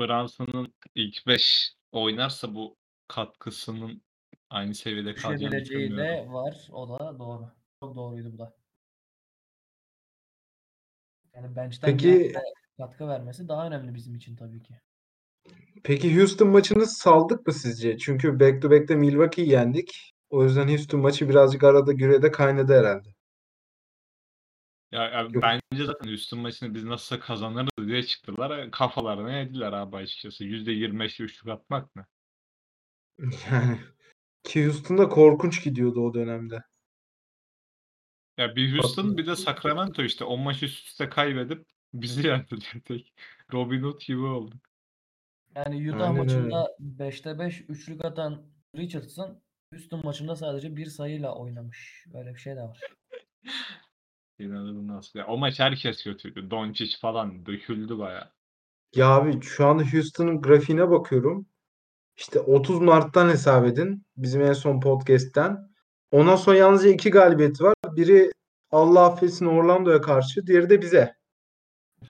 [0.00, 2.76] Brunson'ın ilk 5 oynarsa bu
[3.08, 4.02] katkısının
[4.50, 6.28] aynı seviyede kalacağını Düşebileceği düşünmüyorum.
[6.28, 6.68] de var.
[6.72, 7.50] O da doğru.
[7.82, 8.56] Çok doğruydu bu da.
[11.34, 12.32] Yani bench'ten Peki
[12.78, 14.74] katkı vermesi daha önemli bizim için tabii ki.
[15.84, 17.98] peki Houston maçını saldık mı sizce?
[17.98, 20.14] Çünkü back to back'te Milwaukee'yi yendik.
[20.30, 23.15] O yüzden Houston maçı birazcık arada gürede kaynadı herhalde.
[24.92, 25.42] Ya, ya Yok.
[25.42, 28.70] bence zaten Houston maçını biz nasılsa kazanırız diye çıktılar.
[28.70, 30.44] Kafalarına yediler abi açıkçası.
[30.44, 32.02] %25'le üçlük atmak ne?
[33.50, 33.78] Yani
[34.42, 36.62] ki Houston'da korkunç gidiyordu o dönemde.
[38.38, 43.14] Ya bir Houston bir de Sacramento işte 10 maç üst üste kaybedip bizi yendiler tek.
[43.52, 44.54] Robin Hood gibi oldu.
[45.54, 46.48] Yani Utah Aynen öyle.
[46.48, 48.46] maçında 5'te 5 üçlük atan
[48.76, 52.04] Richardson Houston maçında sadece bir sayıyla oynamış.
[52.06, 52.80] Böyle bir şey de var.
[54.38, 55.12] İnanılmaz.
[55.14, 56.50] Ya, o maç herkes kötüydü.
[56.50, 58.32] Doncic falan döküldü baya.
[58.94, 61.46] Ya abi şu anda Houston'ın grafiğine bakıyorum.
[62.16, 64.06] İşte 30 Mart'tan hesap edin.
[64.16, 65.70] Bizim en son podcast'ten.
[66.10, 67.74] Ondan sonra yalnızca iki galibiyeti var.
[67.86, 68.30] Biri
[68.70, 70.46] Allah affetsin Orlando'ya karşı.
[70.46, 71.16] Diğeri de bize.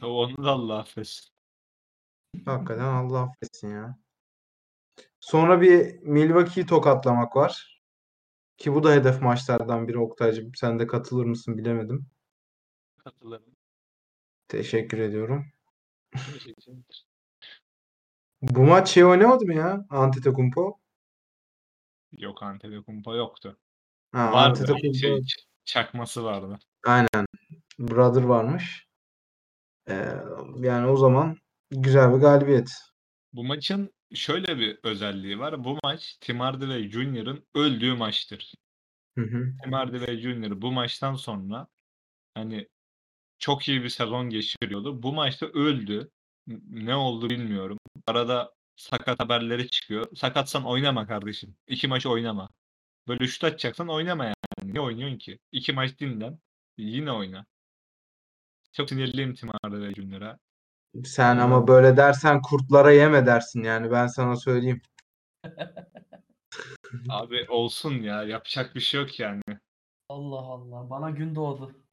[0.03, 1.33] Onu da Allah affetsin.
[2.45, 3.99] Hakikaten Allah affetsin ya.
[5.21, 7.83] Sonra bir Milwaukee'yi tokatlamak var.
[8.59, 10.55] Ki bu da hedef maçlardan biri Oktay'cığım.
[10.55, 12.07] Sen de katılır mısın bilemedim.
[13.07, 13.57] Katılırım.
[14.49, 15.47] Teşekkür ediyorum.
[16.13, 17.07] Teşekkürler.
[18.43, 19.87] Bu maç şey oynamadı mı ya?
[19.91, 20.79] Antetokounmpo.
[22.13, 23.59] Yok Antetokounmpo yoktu.
[24.13, 24.37] Ha, Vardı.
[24.37, 24.99] Antetokounmpo.
[24.99, 25.25] Şey,
[25.65, 26.59] çakması vardı.
[26.87, 27.27] Aynen.
[27.79, 28.89] Brother varmış.
[29.89, 30.13] Ee,
[30.61, 31.37] yani o zaman
[31.71, 32.71] güzel bir galibiyet.
[33.33, 35.65] Bu maçın şöyle bir özelliği var.
[35.65, 38.55] Bu maç Tim Hardaway Jr.'ın öldüğü maçtır.
[39.19, 39.53] Hı hı.
[39.63, 40.63] Tim Hardaway Jr.
[40.63, 41.67] bu maçtan sonra
[42.35, 42.69] hani
[43.39, 45.03] çok iyi bir sezon geçiriyordu.
[45.03, 46.11] Bu maçta öldü.
[46.71, 47.79] Ne oldu bilmiyorum.
[48.07, 50.17] Arada sakat haberleri çıkıyor.
[50.17, 51.57] Sakatsan oynama kardeşim.
[51.67, 52.49] İki maç oynama.
[53.09, 54.35] Böyle şut atacaksan oynama yani.
[54.63, 55.39] Ne oynuyorsun ki?
[55.53, 56.39] İki maç dinlen.
[56.79, 57.47] Yine oyna.
[58.73, 60.39] Çok sinirliyim Tim Hardaway Jr.'a.
[61.05, 64.81] Sen Ee, ama böyle dersen kurtlara yeme dersin yani ben sana söyleyeyim.
[67.09, 68.23] Abi olsun ya.
[68.23, 69.43] Yapacak bir şey yok yani.
[70.09, 70.91] Allah Allah.
[70.91, 71.86] Bana gün doğdu.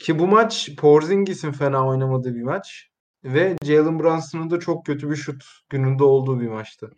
[0.00, 2.90] Ki bu maç Porzingis'in fena oynamadığı bir maç
[3.24, 6.90] ve Jalen Brunson'ın da çok kötü bir şut gününde olduğu bir maçtı.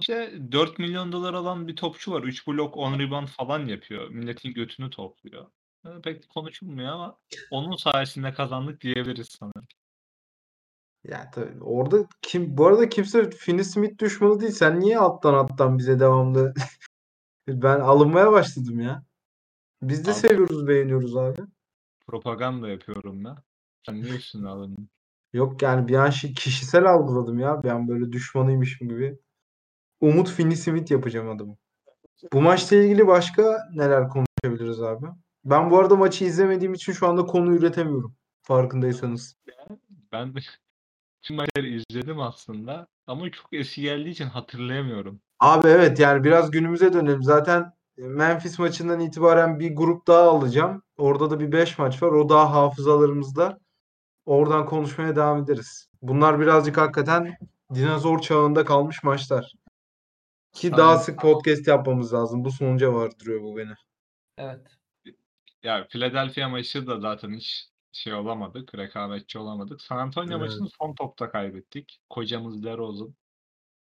[0.00, 2.22] İşte 4 milyon dolar alan bir topçu var.
[2.22, 4.08] 3 blok 10 rebound falan yapıyor.
[4.08, 5.46] Milletin götünü topluyor.
[5.86, 7.18] Ee, Pek konuşulmuyor ama
[7.50, 9.66] onun sayesinde kazandık diyebiliriz sanırım.
[11.04, 14.52] Ya tabii orada kim bu arada kimse Finney Smith düşmanı değil.
[14.52, 16.54] Sen niye alttan alttan bize devamlı
[17.48, 19.08] ben alınmaya başladım ya.
[19.82, 21.40] Biz de Abi seviyoruz, beğeniyoruz abi.
[22.06, 23.36] propaganda yapıyorum ben.
[23.86, 24.88] Sen niye üstüne alındın?
[25.32, 27.62] Yok yani bir an şey, kişisel algıladım ya.
[27.62, 29.18] Bir an böyle düşmanıymışım gibi.
[30.00, 31.56] Umut Finney Smith yapacağım adamı.
[32.32, 35.06] Bu maçla ilgili başka neler konuşabiliriz abi?
[35.44, 38.14] Ben bu arada maçı izlemediğim için şu anda konu üretemiyorum.
[38.42, 39.36] Farkındaysanız.
[40.12, 40.38] Ben de
[41.22, 45.20] tüm maçları izledim aslında ama çok eski geldiği için hatırlayamıyorum.
[45.40, 47.22] Abi evet yani biraz günümüze dönelim.
[47.22, 50.82] Zaten Memphis maçından itibaren bir grup daha alacağım.
[50.96, 52.08] Orada da bir 5 maç var.
[52.08, 53.58] O daha hafızalarımızda.
[54.26, 55.88] Oradan konuşmaya devam ederiz.
[56.02, 57.36] Bunlar birazcık hakikaten
[57.74, 59.52] dinozor çağında kalmış maçlar.
[60.52, 62.44] Ki daha Sadece sık podcast yapmamız lazım.
[62.44, 63.72] Bu sonuca vardırıyor bu beni.
[64.38, 64.66] Evet.
[65.62, 69.82] ya Philadelphia maçı da zaten hiç şey olamadık, rekabetçi olamadık.
[69.82, 70.40] San Antonio Evet.
[70.40, 72.00] maçını son topta kaybettik.
[72.10, 73.14] Kocamız DeRozan.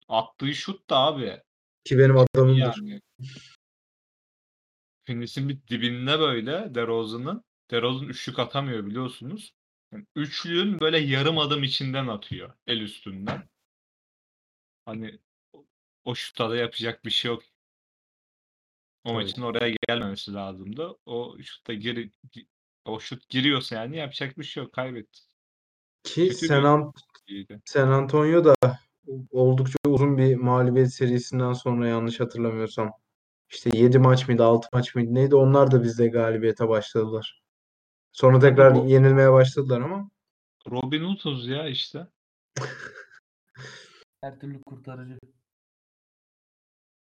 [0.08, 1.41] Attığı şut da abi
[1.84, 2.60] Ki benim adamımdır.
[2.60, 3.02] yani.
[5.10, 7.43] Finis'in bir dibinde böyle DeRozan'ın.
[7.72, 9.54] DeRozan üçlük atamıyor biliyorsunuz.
[9.93, 12.54] Yani üçlüğün böyle yarım adım içinden atıyor.
[12.67, 13.50] El üstünden.
[14.86, 15.19] Hani
[16.06, 17.43] o- şutta da yapacak bir şey yok.
[19.04, 19.13] O Tabii.
[19.13, 20.98] maçın oraya gelmemesi lazımdı.
[21.06, 22.48] O şutta giri, gi-
[22.86, 24.74] o şut giriyorsa yani yapacak bir şey yok.
[24.74, 25.19] Kaybetti.
[26.04, 26.93] Ki Kötü San, An-.
[27.65, 28.56] San Antonio da
[29.32, 32.91] oldukça uzun bir mağlubiyet serisinden sonra yanlış hatırlamıyorsam
[33.50, 37.42] işte 7 maç mıydı 6 maç mıydı neydi onlar da bizde galibiyete başladılar.
[38.12, 40.10] Sonra tekrar bu- yenilmeye başladılar ama
[40.72, 42.08] Robin Hood'uz ya işte.
[44.22, 45.20] Her türlü kurtarıcı.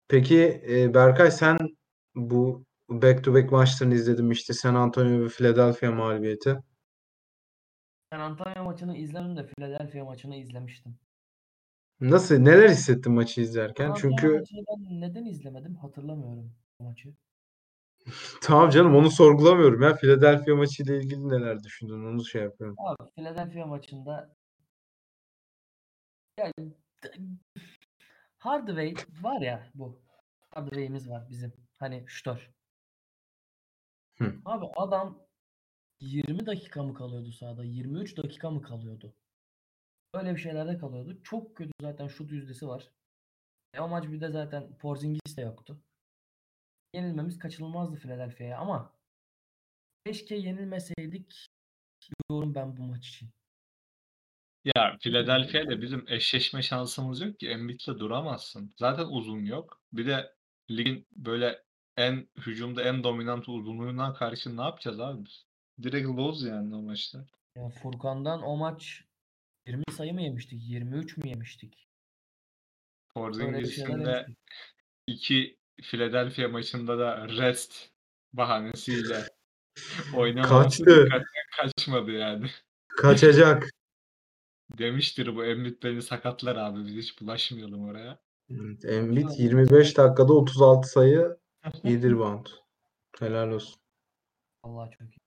[0.08, 1.58] peki e, Berkay sen
[2.14, 6.58] bu back to back maçlarını izledim işte San Antonio ve Philadelphia mağlubiyeti.
[8.12, 10.98] San Antonio maçını izlemedim de Philadelphia maçını izlemiştim.
[12.02, 13.90] Nasıl neler hissettin maçı izlerken?
[13.90, 17.14] Antonio Çünkü maçını ben neden izlemedim hatırlamıyorum bu maçı.
[18.42, 19.96] tamam canım onu sorgulamıyorum ya.
[19.96, 22.76] Philadelphia maçı ile ilgili neler düşündün onu şey yapıyorum.
[22.78, 24.36] Abi Philadelphia maçında
[26.38, 26.52] ya
[28.38, 30.02] Hardaway var ya bu.
[30.50, 31.52] Hardaway'imiz var bizim.
[31.78, 32.50] Hani şutör.
[34.18, 34.34] Hı.
[34.44, 35.18] Abi adam
[36.00, 37.64] 20 dakika mı kalıyordu sahada?
[37.64, 39.14] 23 dakika mı kalıyordu?
[40.14, 41.22] Öyle bir şeylerde kalıyordu.
[41.22, 42.90] Çok kötü zaten şut yüzdesi var.
[43.74, 45.78] E o maç bir de zaten Porzingis de yoktu.
[46.94, 48.92] Yenilmemiz kaçınılmazdı Philadelphia'ya ama
[50.06, 51.46] keşke yenilmeseydik
[52.30, 53.30] diyorum ben bu maç için.
[54.64, 57.48] Ya Philadelphia ile bizim eşleşme şansımız yok ki.
[57.48, 58.74] Embiid'le duramazsın.
[58.76, 59.80] Zaten uzun yok.
[59.92, 60.34] Bir de
[60.70, 61.62] ligin böyle
[61.96, 65.46] en hücumda en dominant uzunluğuna karşı ne yapacağız abi biz?
[65.82, 67.24] Direkt lose yani o maçta.
[67.56, 69.04] Ya Furkan'dan o maç
[69.66, 70.62] 20 sayı mı yemiştik?
[70.68, 71.88] 23 mü yemiştik?
[73.14, 74.26] Porzingis'in de
[75.06, 77.90] iki Philadelphia maçında da rest
[78.32, 79.24] bahanesiyle
[80.16, 81.08] oynamaması Kaçtı.
[81.56, 82.50] kaçmadı yani.
[82.88, 83.68] Kaçacak.
[84.78, 88.18] Demiştir bu Embiid beni sakatlar abi biz hiç bulaşmayalım oraya.
[88.50, 91.36] Evet, Embiid 25 dakikada 36 sayı
[91.84, 92.46] 7 rebound.
[93.18, 93.80] Helal olsun.
[94.62, 95.21] Allah çok iyi.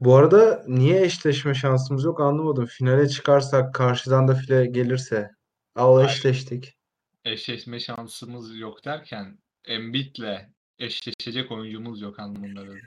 [0.00, 2.66] Bu arada niye eşleşme şansımız yok anlamadım.
[2.66, 5.30] Finale çıkarsak karşıdan da file gelirse.
[5.74, 6.08] Al Hayır.
[6.08, 6.78] eşleştik.
[7.24, 12.80] eşleşme şansımız yok derken Embiid'le eşleşecek oyuncumuz yok anlamında dedim.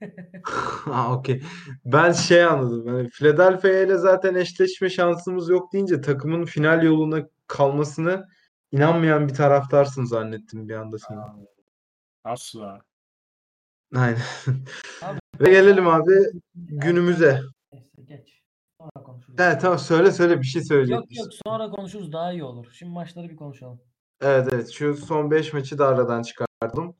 [0.84, 1.42] Ha okey.
[1.84, 2.86] Ben şey anladım.
[2.94, 8.28] Hani Philadelphia ile zaten eşleşme şansımız yok deyince takımın final yoluna kalmasını
[8.72, 11.18] inanmayan bir taraftarsın zannettim bir anda seni.
[12.24, 12.80] Asla.
[13.94, 14.18] Aynen.
[15.02, 16.12] Abi, Ve gelelim abi
[16.54, 17.40] günümüze.
[17.72, 18.42] Neyse geç.
[18.78, 19.34] Sonra konuşuruz.
[19.38, 21.22] Evet tamam söyle söyle bir şey Yok söyleyeceksin.
[21.22, 22.66] yok sonra konuşuruz daha iyi olur.
[22.72, 23.80] Şimdi maçları bir konuşalım.
[24.20, 26.94] Evet evet şu son 5 maçı da aradan çıkardım.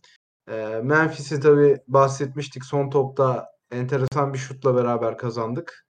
[0.51, 2.65] Ee, Memphis'i tabii bahsetmiştik.
[2.65, 5.87] Son topta enteresan bir şutla beraber kazandık.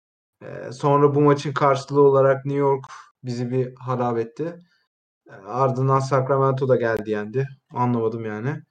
[0.44, 2.86] Ee, sonra bu maçın karşılığı olarak New York
[3.24, 4.60] bizi bir harap etti.
[5.30, 7.48] Ee, ardından Sacramento da geldi yendi.
[7.74, 8.62] Anlamadım yani.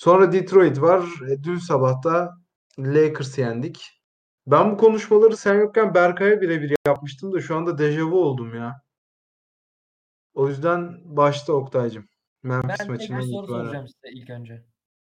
[0.00, 1.04] Sonra Detroit var.
[1.30, 2.36] E, dün sabah da
[2.78, 4.02] Lakers yendik.
[4.46, 8.82] Ben bu konuşmaları sen yokken Berkay'a birebir yapmıştım da şu anda dejavu oldum ya.
[10.34, 12.08] O yüzden başta Oktay'cım.
[12.42, 13.62] Memphis Ben maçından soru itibaren.
[13.62, 14.64] soracağım size ilk önce.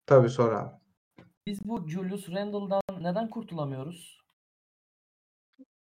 [0.05, 0.71] Tabii sor abi.
[1.47, 4.21] Biz bu Julius Randle'dan neden kurtulamıyoruz?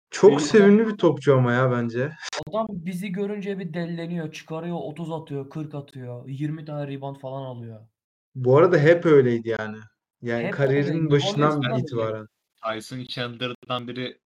[0.10, 0.40] Çok İyi.
[0.40, 2.12] sevimli bir topçu ama ya bence.
[2.50, 7.91] Adam bizi görünce bir delleniyor, çıkarıyor, 30 atıyor, 40 atıyor, 20 tane rebound falan alıyor.
[8.36, 9.78] Bu arada hep öyleydi yani.
[10.22, 11.12] Yani Hep kariyerinin öyleydi.
[11.12, 12.28] başından itibaren.
[12.64, 14.20] Tyson Chandler'dan biri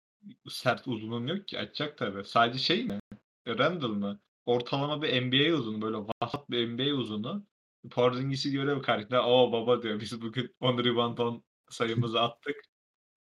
[0.48, 2.24] sert uzunluğun yok ki açacak tabii.
[2.24, 2.98] Sadece şey mi?
[3.48, 4.20] Randall mı?
[4.46, 7.46] Ortalama bir NBA uzunu böyle vasat bir NBA uzunu.
[7.90, 9.26] Porzingis'i görüyor karşıda.
[9.26, 12.56] Oo baba diyor biz bugün 10 rebound 10 sayımızı attık.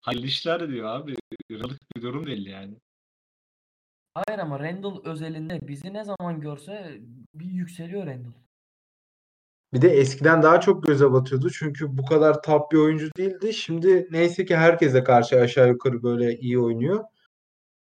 [0.00, 1.14] Hayırlı işler diyor abi.
[1.50, 2.74] Yıllık bir durum değil yani.
[4.14, 6.98] Hayır ama Randall özelinde bizi ne zaman görse
[7.34, 8.32] bir yükseliyor Randall.
[9.74, 11.50] Bir de eskiden daha çok göze batıyordu.
[11.50, 13.54] Çünkü bu kadar top bir oyuncu değildi.
[13.54, 17.04] Şimdi neyse ki herkese karşı aşağı yukarı böyle iyi oynuyor.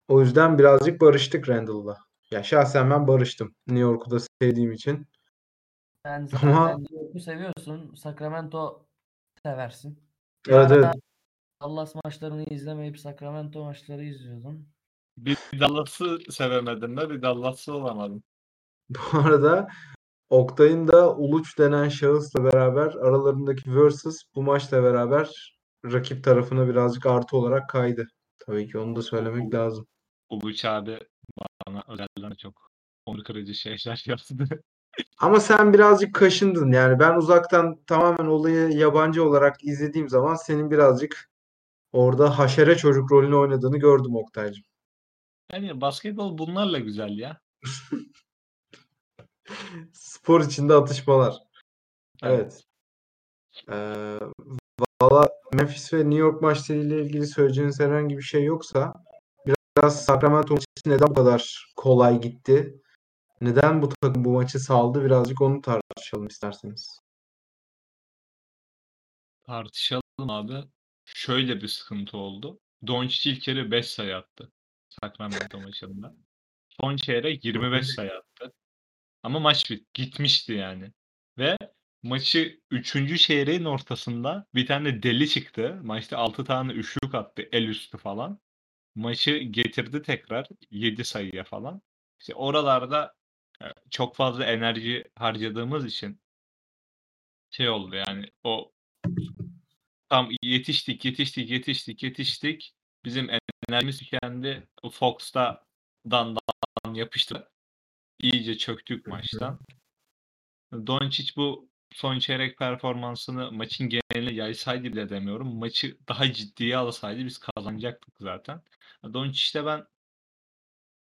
[0.08, 1.98] O yüzden birazcık barıştık Randall'la.
[2.32, 3.56] Ya şahsen ben barıştım.
[3.68, 5.08] New York'u da sevdiğim için.
[6.06, 8.86] Sen zaten Ama- New York'u seviyorsun, Sacramento
[9.46, 10.00] seversin.
[10.50, 10.94] Evet, evet.
[11.62, 14.68] Dallas maçlarını izlemeyip Sacramento maçları izliyordun.
[15.18, 18.24] Bir Dallas'ı sevemedim de bir Dallas'ı olamadım.
[18.90, 19.68] Bu arada
[20.30, 27.38] Oktay'ın da Uluç denen şahısla beraber aralarındaki versus bu maçla beraber rakip tarafına birazcık artı
[27.38, 28.08] olarak kaydı.
[28.40, 29.88] Tabii ki onu da söylemek lazım.
[30.30, 31.00] Uluç abi
[31.68, 32.72] bana özelden çok
[33.06, 34.36] onur kırıcı şeyler yaptı.
[35.20, 36.72] Ama sen birazcık kaşındın.
[36.72, 41.30] Yani ben uzaktan tamamen olayı yabancı olarak izlediğim zaman senin birazcık
[41.92, 44.64] orada haşere çocuk rolünü oynadığını gördüm Oktay'cığım.
[45.54, 47.40] Yani basketbol bunlarla güzel ya.
[49.94, 51.38] Spor içinde atışmalar.
[52.24, 52.64] Evet.
[53.72, 54.20] Ee,
[55.02, 58.94] valla Memphis ve New York maçlarıyla ilgili söyleyeceğiniz herhangi bir şey yoksa
[59.48, 62.82] biraz Sacramento maçı neden bu kadar kolay gitti?
[63.42, 65.06] Neden bu takım bu maçı saldı?
[65.06, 67.00] Birazcık onu tartışalım isterseniz.
[69.44, 70.64] Tartışalım abi.
[71.06, 72.60] Şöyle bir sıkıntı oldu.
[72.88, 74.52] Doncic ilk kere 5 sayı attı.
[74.90, 76.16] Sacramento maçında.
[76.82, 78.54] Son çeyrek 25 sayı attı.
[79.24, 80.94] Ama maç gitmişti yani.
[81.38, 81.58] Ve
[82.04, 83.18] maçı 3.
[83.18, 85.80] çeyreğin ortasında bir tane deli çıktı.
[85.84, 88.40] Maçta 6 tane üçlük attı el üstü falan.
[88.96, 91.82] Maçı getirdi tekrar 7 sayıya falan.
[92.20, 93.16] İşte oralarda
[93.64, 96.22] e, çok fazla enerji harcadığımız için
[97.50, 98.72] şey oldu yani o
[100.10, 102.76] tam yetiştik yetiştik yetiştik yetiştik.
[103.06, 103.30] Bizim
[103.70, 104.68] enerjimiz tükendi.
[104.92, 105.66] Fox'ta
[106.12, 106.36] dan
[106.86, 107.50] dan yapıştı.
[108.20, 109.60] İyice çöktük maçtan.
[110.74, 115.56] Doncic bu son çeyrek performansını maçın geneline yaysaydı bile demiyorum.
[115.56, 118.62] Maçı daha ciddiye alsaydı biz kazanacaktık zaten.
[119.14, 119.86] Doncic'te ben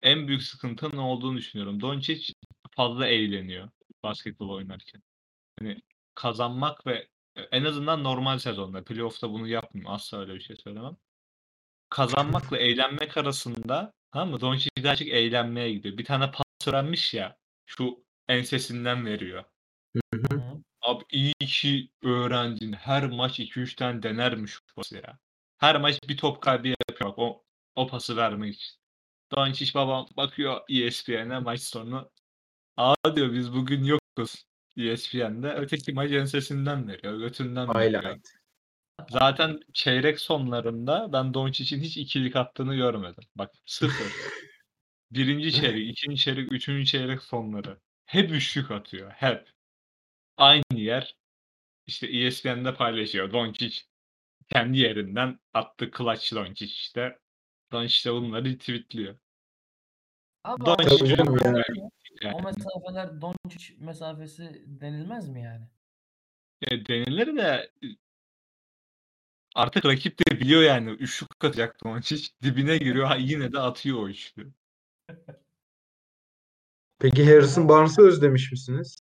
[0.01, 1.81] en büyük sıkıntı ne olduğunu düşünüyorum.
[1.81, 2.33] Doncic
[2.71, 3.69] fazla eğleniyor
[4.03, 5.01] basketbol oynarken.
[5.59, 5.81] Hani
[6.15, 7.07] kazanmak ve
[7.51, 9.89] en azından normal sezonda, playoff'ta bunu yapmıyor.
[9.93, 10.97] Asla öyle bir şey söylemem.
[11.89, 14.41] Kazanmakla eğlenmek arasında tamam mı?
[14.41, 15.97] Doncic daha çok eğlenmeye gidiyor.
[15.97, 16.31] Bir tane
[16.67, 17.37] öğrenmiş ya.
[17.65, 19.43] Şu ensesinden veriyor.
[20.13, 20.63] Hı.
[20.81, 22.73] Abi iyi ki öğrendin.
[22.73, 25.19] Her maç 2-3 tane denermiş pası ya.
[25.57, 27.11] Her maç bir top kaybı yapıyor.
[27.11, 27.43] Bak, o,
[27.75, 28.75] o pası vermek için.
[29.35, 32.11] Doncic babam bakıyor ESPN'e maç sonu.
[32.77, 34.45] Aa diyor biz bugün yokuz
[34.77, 35.53] ESPN'de.
[35.53, 37.19] Öteki maç ensesinden veriyor.
[37.19, 38.03] Götünden veriyor.
[38.03, 38.27] Highlight.
[39.09, 43.23] Zaten çeyrek sonlarında ben Doncic'in hiç ikilik attığını görmedim.
[43.35, 44.07] Bak sıfır.
[45.13, 47.79] Birinci çeyrek, ikinci çeyrek, üçüncü çeyrek sonları.
[48.05, 49.11] Hep üçlük atıyor.
[49.11, 49.49] Hep.
[50.37, 51.15] Aynı yer.
[51.87, 53.33] İşte ESPN'de paylaşıyor.
[53.33, 53.81] Doncic
[54.49, 57.19] kendi yerinden attı clutch Doncic işte.
[57.71, 59.15] Doncic de bunları tweetliyor.
[60.43, 61.89] Abi Doncic canım o- yani.
[62.21, 65.65] Yani, o mesafeler Doncic mesafesi denilmez mi yani?
[66.67, 67.87] e, denilir de e,
[69.55, 72.27] artık rakip de biliyor yani üçlük atacak Doncic.
[72.43, 74.51] Dibine giriyor ha, yine de atıyor o üçlü.
[76.99, 78.97] Peki Harrison Barnes'ı özlemiş misiniz?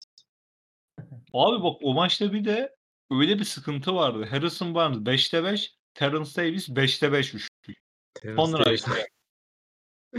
[1.32, 2.76] Abi bak o maçta bir de
[3.10, 4.26] öyle bir sıkıntı vardı.
[4.30, 7.82] Harrison Barnes 5'te 5, Terence Davis 5'te 5 üçlük.
[8.14, 8.90] Terence Sonra işte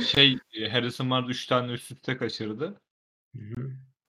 [0.07, 2.81] şey e, Harrison Barnes 3 tane üst üste kaçırdı.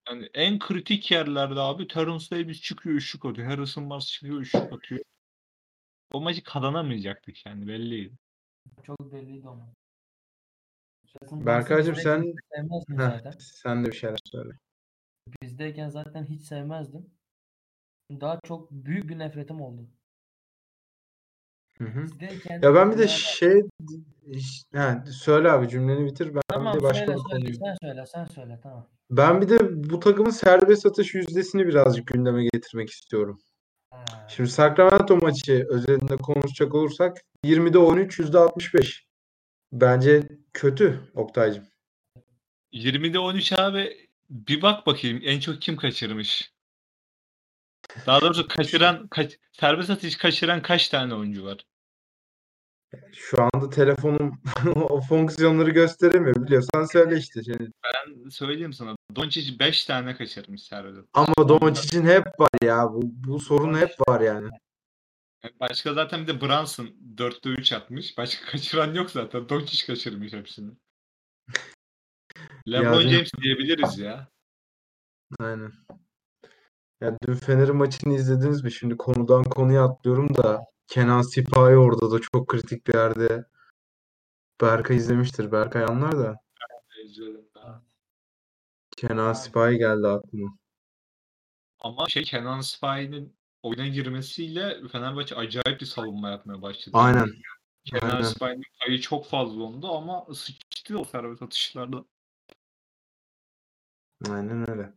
[0.08, 3.48] Yani en kritik yerlerde abi Terence Davis çıkıyor üçlük atıyor.
[3.48, 5.00] Harrison Barnes çıkıyor üçlük atıyor.
[6.12, 8.14] O maçı kazanamayacaktık yani belliydi.
[8.86, 9.74] Çok belliydi ama.
[11.22, 13.32] Jason Berkaycığım sen sevmezdim Heh, zaten.
[13.38, 14.50] sen de bir şeyler söyle.
[15.42, 17.06] Bizdeyken zaten hiç sevmezdim.
[18.10, 19.88] Daha çok büyük bir nefretim oldu.
[21.78, 22.02] Hı hı.
[22.04, 23.62] Bizdeyken Ya ben bir de yani- şey
[24.74, 26.26] ha, söyle abi cümleni bitir.
[26.26, 27.54] Ben bir Tamam de başka söyle bir söyle konuyu.
[27.56, 28.88] sen söyle sen söyle tamam.
[29.10, 33.38] Ben bir de bu takımın serbest atış yüzdesini birazcık gündeme getirmek istiyorum.
[33.90, 34.04] Ha.
[34.28, 39.06] Şimdi Sacramento maçı özelinde konuşacak olursak 20'de 13, %65.
[39.74, 41.64] Bence kötü Oktay'cığım.
[42.72, 46.52] 20'de 13 abi bir bak bakayım en çok kim kaçırmış?
[48.06, 51.66] Daha doğrusu kaçıran kaç, serbest atış kaçıran kaç tane oyuncu var?
[53.12, 54.42] Şu anda telefonum
[54.76, 56.46] o fonksiyonları gösteremiyor.
[56.46, 57.42] Biliyorsan söyle işte.
[57.42, 57.70] Şimdi.
[57.84, 58.96] Ben söyleyeyim sana.
[59.16, 61.08] Doncic 5 tane kaçırmış serbest.
[61.14, 62.92] Ama Doncic'in hep var ya.
[62.92, 64.48] Bu, bu sorun hep var yani.
[65.60, 66.86] Başka zaten bir de Brunson
[67.16, 68.18] 4'te 3 atmış.
[68.18, 69.48] Başka kaçıran yok zaten.
[69.48, 70.72] Doncic kaçırmış hepsini.
[72.68, 74.28] LeBron Yani- James diyebiliriz ya.
[75.40, 75.72] Aynen.
[77.00, 78.72] Ya dün Fener'in maçını izlediniz mi?
[78.72, 83.44] Şimdi konudan konuya atlıyorum da Kenan Sipahi orada da çok kritik bir yerde.
[84.60, 85.52] Berkay izlemiştir.
[85.52, 86.36] Berkay anlar da.
[88.96, 90.58] Kenan Sipahi geldi aklıma.
[91.78, 96.98] Ama şey Kenan Spy'nin oyuna girmesiyle Fenerbahçe acayip bir savunma yapmaya başladı.
[96.98, 97.28] Aynen.
[97.84, 98.22] Kenan.
[98.22, 102.04] Spy'nin payı çok fazla oldu ama sıçtı o serbest atışlarda.
[104.30, 104.92] Aynen öyle.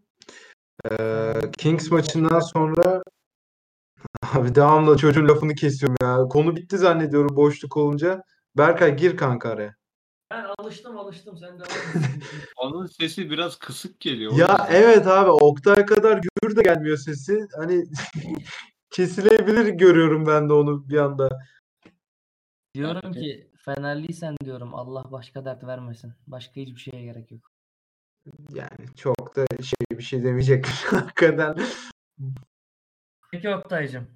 [0.91, 3.03] Ee, Kings maçından sonra
[4.34, 6.18] Abi devamlı çocuğun lafını kesiyorum ya.
[6.30, 8.24] Konu bitti zannediyorum boşluk olunca.
[8.57, 9.76] Berkay gir kanka araya.
[10.32, 11.67] Ben alıştım alıştım sen et.
[12.57, 14.34] Onun sesi biraz kısık geliyor.
[14.38, 17.47] Ya evet abi Oktay kadar gür de gelmiyor sesi.
[17.57, 17.86] Hani
[18.89, 21.39] kesilebilir görüyorum ben de onu bir anda.
[22.75, 26.13] Diyorum ki Fenerliysen diyorum Allah başka dert vermesin.
[26.28, 27.51] Başka hiçbir şeye gerek yok.
[28.53, 31.55] Yani çok da şey bir şey demeyecek hakikaten.
[33.32, 34.07] Peki Oktay'cım.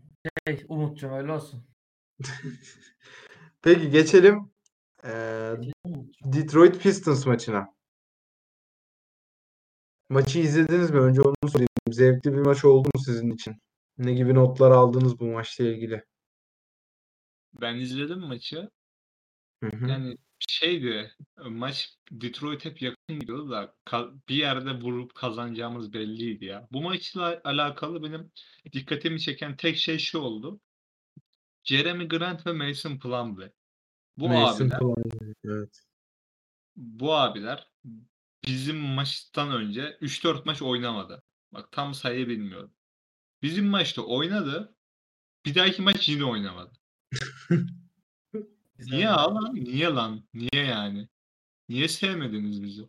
[0.48, 1.64] Şey Umut'cum öyle olsun.
[3.62, 4.52] Peki geçelim
[5.04, 6.34] eee, Umut'cum.
[6.34, 7.68] Detroit Pistons maçına.
[10.10, 11.00] Maçı izlediniz mi?
[11.00, 11.68] Önce onu sorayım.
[11.92, 13.56] Zevkli bir maç oldu mu sizin için?
[13.98, 16.04] Ne gibi notlar aldınız bu maçla ilgili?
[17.62, 18.70] Ben izledim maçı.
[19.64, 19.90] Hı hı.
[19.90, 20.18] Yani
[20.50, 23.76] şeydi maç Detroit hep yakın gidiyordu da
[24.30, 26.68] bir yerde vurup kazanacağımız belliydi ya.
[26.72, 28.32] Bu maçla alakalı benim
[28.74, 30.60] dikkatimi çeken tek şey şu oldu.
[31.64, 33.52] Jeremy Grant ve Mason Plumlee.
[34.18, 35.84] Bu Mason abiler, Plumlee, evet.
[36.76, 37.68] bu abiler
[38.46, 41.24] bizim maçtan önce 3-4 maç oynamadı.
[41.52, 42.72] Bak tam sayı bilmiyorum.
[43.42, 44.76] Bizim maçta oynadı.
[45.46, 46.72] Bir dahaki maç yine oynamadı.
[48.80, 49.54] Niye lan?
[49.54, 50.24] Niye lan?
[50.34, 51.10] Niye yani?
[51.70, 52.88] Niye sevmediniz bizi?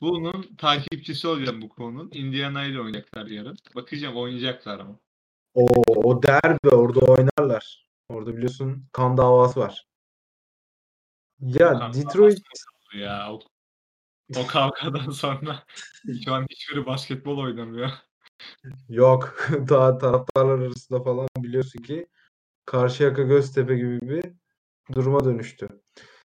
[0.00, 2.10] Bunun takipçisi olacağım bu konunun.
[2.14, 3.56] Indiana ile oynayacaklar yarın.
[3.74, 5.00] Bakacağım oynayacaklar mı?
[5.54, 7.83] O, o derbi orada oynarlar.
[8.08, 9.86] Orada biliyorsun kan davası var.
[11.40, 12.38] Ya Kan Detroit
[12.94, 13.40] Ya o,
[14.36, 15.64] o kavgadan sonra
[16.24, 17.90] şu an hiçbiri basketbol oynamıyor.
[18.88, 19.36] yok.
[19.68, 22.06] Daha taraftarlar arasında falan biliyorsun ki
[22.66, 24.24] Karşıyaka Göztepe gibi bir
[24.94, 25.68] duruma dönüştü.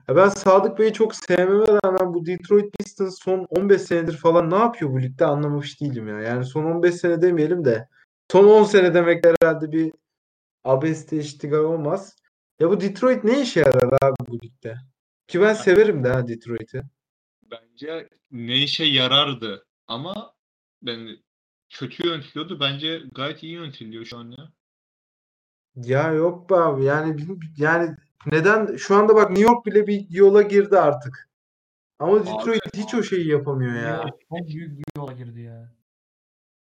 [0.08, 4.56] Ya ben Sadık Bey'i çok sevmeme rağmen bu Detroit Pistons son 15 senedir falan ne
[4.56, 6.20] yapıyor bu ligde anlamamış değilim ya.
[6.20, 7.88] Yani son 15 sene demeyelim de
[8.32, 9.92] son 10 sene demek herhalde bir
[10.64, 12.16] abeste iştigal olmaz.
[12.60, 14.76] Ya bu Detroit ne işe yarar abi bu ligde?
[15.28, 16.82] Ki ben severim de ha Detroit'i.
[17.42, 20.34] Bence ne işe yarardı ama
[20.82, 21.16] ben
[21.70, 22.60] kötü yönetiliyordu.
[22.60, 24.52] Bence gayet iyi yönetiliyor şu an ya.
[25.76, 27.96] Ya yok be abi yani yani
[28.26, 31.28] neden şu anda bak New York bile bir yola girdi artık.
[31.98, 33.80] Ama Detroit hiç o şeyi yapamıyor ya.
[33.80, 35.74] Ya, çok büyük bir yola girdi ya.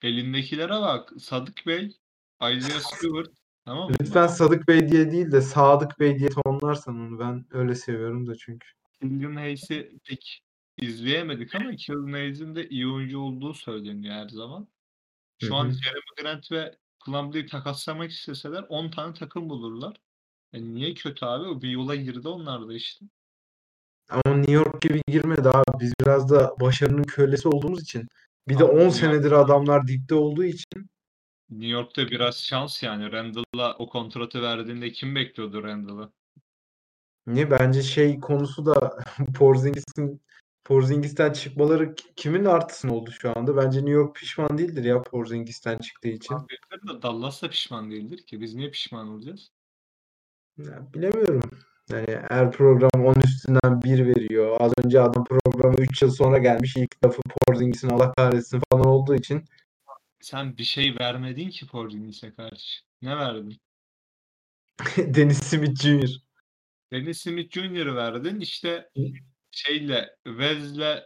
[0.03, 1.13] Elindekilere bak.
[1.19, 1.97] Sadık Bey,
[2.43, 3.31] Isaiah Stewart.
[3.65, 3.97] Tamam mı?
[4.01, 8.35] Lütfen Sadık Bey diye değil de Sadık Bey diye tonlarsan onu ben öyle seviyorum da
[8.35, 8.69] çünkü.
[9.01, 10.43] Killian Hayes'i pek
[10.79, 14.69] izleyemedik ama Killian Hayes'in de iyi oyuncu olduğu söyleniyor her zaman.
[15.43, 15.71] Şu Hı an.
[15.71, 19.97] Jeremy Grant ve Plumlee'yi takaslamak isteseler 10 tane takım bulurlar.
[20.53, 21.49] Yani niye kötü abi?
[21.49, 23.07] O bir yola girdi onlar da işte.
[24.11, 25.81] Ama New York gibi girmedi abi.
[25.81, 28.09] Biz biraz da başarının kölesi olduğumuz için.
[28.49, 30.87] Bir de Abi 10 New senedir adamlar dipte olduğu için
[31.51, 33.13] New York'ta biraz şans yani.
[33.13, 36.13] Randall'a o kontratı verdiğinde kim bekliyordu Randall'ı?
[37.27, 38.99] niye bence şey konusu da
[39.39, 40.21] Porzingis'in
[40.65, 43.57] Porzingis'ten çıkmaları ki- kimin artısın oldu şu anda?
[43.57, 46.37] Bence New York pişman değildir ya Porzingis'ten çıktığı için.
[46.37, 48.41] Birileri de Dallas da pişman değildir ki.
[48.41, 49.51] Biz niye pişman olacağız?
[50.59, 51.51] Ya, bilemiyorum.
[51.91, 54.57] Yani her program 10 üstünden 1 veriyor.
[54.61, 56.77] Az önce adam programa 3 yıl sonra gelmiş.
[56.77, 59.45] İlk lafı Porzingis'in Allah kahretsin falan olduğu için
[60.25, 62.81] Sen bir şey vermedin ki Porzingis'e karşı.
[63.03, 63.61] Ne verdin?
[64.97, 66.11] Dennis Smith Jr.
[66.93, 68.41] Dennis Smith Jr.'ı verdin.
[68.41, 68.91] İşte
[69.51, 71.03] şeyle Vez'le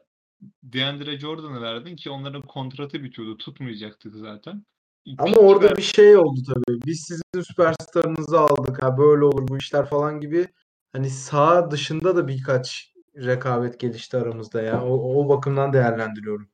[0.63, 3.37] DeAndre Jordan'ı verdin ki onların kontratı bitiyordu.
[3.37, 4.67] Tutmayacaktık zaten.
[5.19, 6.81] Ama orada bir şey oldu tabii.
[6.87, 8.83] Biz sizin süperstarınızı aldık.
[8.83, 10.47] Ha böyle olur bu işler falan gibi.
[10.93, 14.85] Hani sağ dışında da birkaç rekabet gelişti aramızda ya.
[14.85, 16.49] O, o bakımdan değerlendiriyorum.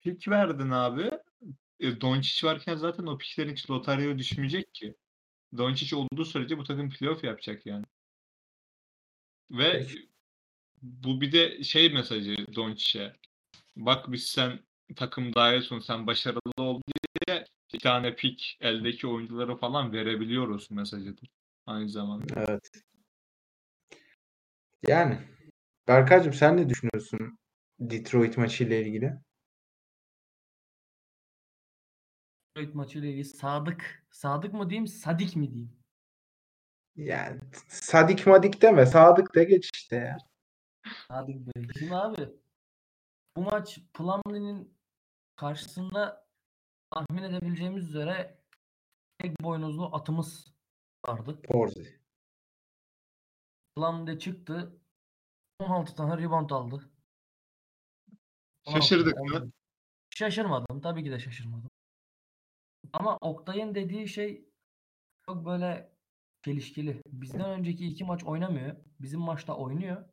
[0.00, 1.10] pick verdin abi.
[1.82, 4.94] E, Doncic varken zaten o picklerin hiç lotaryaya düşmeyecek ki.
[5.56, 7.84] Doncic olduğu sürece bu takım playoff yapacak yani.
[9.50, 10.08] Ve Peki.
[10.82, 13.12] bu bir de şey mesajı Doncic'e.
[13.76, 14.60] Bak biz sen
[14.96, 21.28] takım dahilesin sen başarılı ol diye bir tane pick eldeki oyuncuları falan verebiliyoruz mesajıdır.
[21.66, 22.34] Aynı zamanda.
[22.36, 22.70] Evet.
[24.88, 25.18] Yani
[25.88, 27.38] Berkaycığım sen ne düşünüyorsun
[27.80, 29.12] Detroit maçıyla ilgili?
[32.56, 34.06] Detroit maçıyla ilgili Sadık.
[34.10, 35.72] Sadık mı diyeyim, Sadik mi diyeyim?
[36.96, 38.86] Yani sadik madik deme.
[38.86, 40.18] Sadık de geç işte ya.
[41.08, 41.68] Sadık Bey.
[41.78, 42.28] Şimdi abi
[43.36, 44.78] bu maç Plumlee'nin
[45.36, 46.26] karşısında
[46.90, 48.38] tahmin edebileceğimiz üzere
[49.18, 50.54] tek boynuzlu atımız
[51.06, 51.42] vardı.
[51.42, 52.00] Porzi.
[53.76, 54.80] Plumlee çıktı.
[55.58, 56.90] 16 tane rebound aldı.
[58.66, 59.22] 16, Şaşırdık mı?
[59.22, 59.50] 11.
[60.10, 60.80] Şaşırmadım.
[60.80, 61.70] Tabii ki de şaşırmadım.
[62.92, 64.48] Ama Oktay'ın dediği şey
[65.26, 65.92] çok böyle
[66.44, 67.02] çelişkili.
[67.06, 68.76] Bizden önceki iki maç oynamıyor.
[69.00, 70.04] Bizim maçta oynuyor.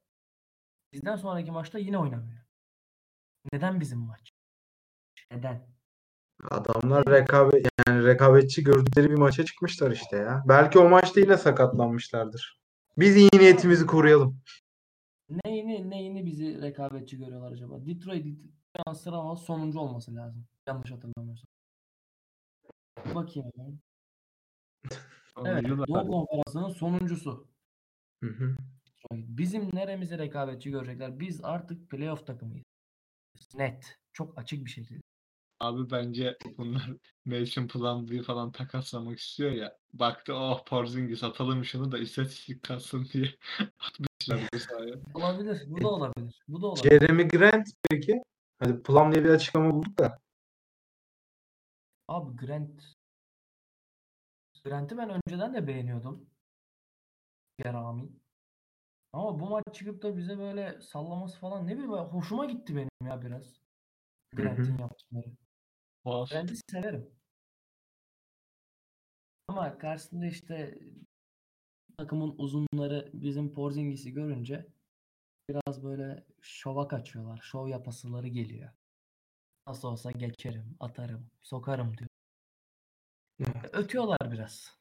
[0.93, 2.39] Bizden sonraki maçta yine oynamıyor.
[3.53, 4.31] Neden bizim maç?
[5.31, 5.67] Neden?
[6.51, 10.43] Adamlar rekabet yani rekabetçi gördükleri bir maça çıkmışlar işte ya.
[10.47, 12.59] Belki o maçta yine sakatlanmışlardır.
[12.97, 14.41] Biz iyi niyetimizi koruyalım.
[15.45, 17.85] Neyini neyini bizi rekabetçi görüyorlar acaba?
[17.85, 18.25] Detroit
[18.77, 20.47] şu an sıralama sonuncu olması lazım.
[20.67, 21.58] Yanlış hatırlamıyorsam.
[23.15, 23.51] Bakayım.
[25.45, 25.87] Evet, Sonuncular.
[25.87, 27.47] Doğu Konferansı'nın sonuncusu.
[28.23, 28.55] Hı hı.
[29.11, 31.19] Bizim neremizi rekabetçi görecekler?
[31.19, 32.65] Biz artık playoff takımıyız.
[33.55, 33.97] Net.
[34.13, 35.01] Çok açık bir şekilde.
[35.59, 36.89] Abi bence bunlar
[37.25, 39.77] Mason Plumlee'yi falan takaslamak istiyor ya.
[39.93, 43.35] Baktı oh Porzingis atalım şunu da istatistik katsın diye
[43.79, 44.95] atmışlar bu sahaya.
[45.13, 45.63] Olabilir.
[45.67, 46.41] Bu da olabilir.
[46.47, 46.89] Bu da olabilir.
[46.89, 48.23] Jeremy Grant peki?
[48.59, 50.19] Hadi Plum diye bir açıklama bulduk da.
[52.09, 52.81] Abi Grant
[54.63, 56.29] Grant'i ben önceden de beğeniyordum.
[57.57, 58.09] Gerami.
[59.13, 63.21] Ama bu maç çıkıp da bize böyle sallaması falan ne bileyim hoşuma gitti benim ya
[63.21, 63.61] biraz.
[64.33, 65.31] Grant'in yaptıkları.
[66.05, 67.11] Grant'i severim.
[69.47, 70.79] Ama karşısında işte
[71.97, 74.67] takımın uzunları bizim Porzingis'i görünce
[75.49, 77.39] biraz böyle şova kaçıyorlar.
[77.43, 78.78] Şov yapasıları geliyor.
[79.69, 82.09] Nasıl olsa geçerim, atarım, sokarım diyor.
[83.73, 84.77] Ötüyorlar biraz.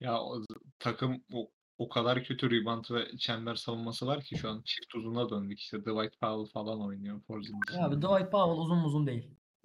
[0.00, 0.42] Ya o
[0.78, 5.30] takım o, o kadar kötü rebound ve çember savunması var ki şu an çift uzuna
[5.30, 7.96] döndük işte Dwight Powell falan oynuyor Porzingis'in Ya abi.
[7.96, 9.30] Dwight Powell uzun uzun değil.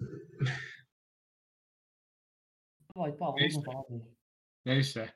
[2.96, 3.60] Dwight Powell uzun Neyse.
[3.64, 4.04] falan değil.
[4.66, 5.14] Neyse.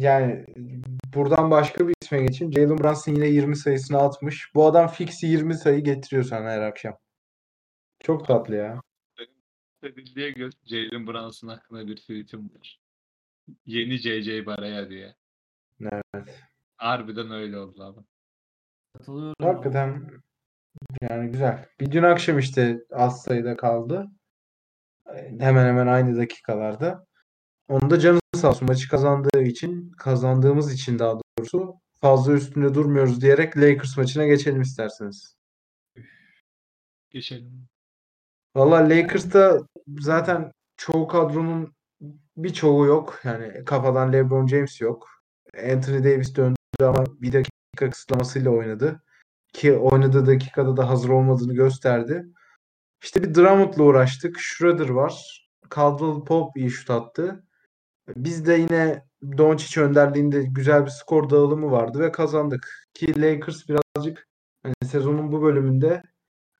[0.00, 0.46] Yani
[1.14, 2.52] buradan başka bir isme geçeyim.
[2.52, 4.54] Jalen Brunson yine 20 sayısını atmış.
[4.54, 7.01] Bu adam fix 20 sayı getiriyor sana her akşam.
[8.02, 8.82] Çok tatlı ya.
[9.82, 12.80] Edildiğe göre Jalen Brunson hakkında bir tweetim var.
[13.66, 15.14] Yeni JJ Barea diye.
[15.80, 16.42] Evet.
[16.76, 18.00] Harbiden öyle oldu abi.
[18.92, 19.34] Katılıyorum.
[19.40, 20.10] Hakikaten
[21.10, 21.68] yani güzel.
[21.80, 24.10] Bir dün akşam işte az sayıda kaldı.
[25.38, 27.06] Hemen hemen aynı dakikalarda.
[27.68, 28.68] Onu da canı sağ olsun.
[28.68, 35.36] Maçı kazandığı için, kazandığımız için daha doğrusu fazla üstünde durmuyoruz diyerek Lakers maçına geçelim isterseniz.
[37.10, 37.71] Geçelim.
[38.56, 39.58] Valla Lakers'ta
[40.00, 41.74] zaten çoğu kadronun
[42.36, 43.20] birçoğu yok.
[43.24, 45.08] Yani kafadan LeBron James yok.
[45.72, 49.02] Anthony Davis döndü ama bir dakika kısıtlamasıyla oynadı.
[49.52, 52.26] Ki oynadığı dakikada da hazır olmadığını gösterdi.
[53.02, 54.36] İşte bir Drummond'la uğraştık.
[54.40, 55.48] Schroeder var.
[55.74, 57.44] Caldwell Pope iyi şut attı.
[58.16, 59.04] Biz de yine
[59.38, 62.88] Doncic önderliğinde güzel bir skor dağılımı vardı ve kazandık.
[62.94, 64.28] Ki Lakers birazcık
[64.62, 66.02] hani sezonun bu bölümünde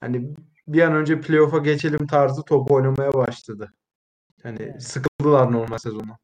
[0.00, 0.34] hani
[0.68, 3.74] bir an önce playoff'a geçelim tarzı top oynamaya başladı.
[4.42, 4.82] Hani Evet.
[4.82, 6.18] sıkıldılar normal sezonu.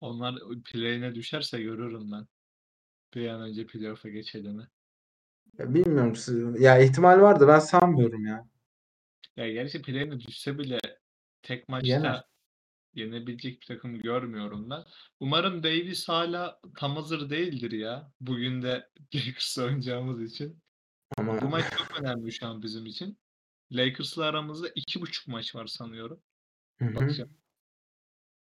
[0.00, 0.34] Onlar
[0.64, 2.26] play'ine düşerse görürüm ben.
[3.14, 4.66] Bir an önce playoff'a geçelim.
[5.58, 6.16] Ya bilmiyorum.
[6.16, 8.48] siz- Ya ihtimal var da ben sanmıyorum ya.
[9.36, 10.78] Ya gerçi play'ine düşse bile
[11.42, 12.24] tek maçta Yener.
[12.94, 14.84] yenebilecek bir takım görmüyorum ben.
[15.20, 18.12] Umarım Davis hala tam hazır değildir ya.
[18.20, 20.62] Bugün de Lakers'la oynayacağımız için.
[21.16, 23.18] Ama Bu maç çok önemli şu an bizim için.
[23.72, 26.20] Lakers'la aramızda iki buçuk maç var sanıyorum.
[26.80, 27.30] Bakacağım.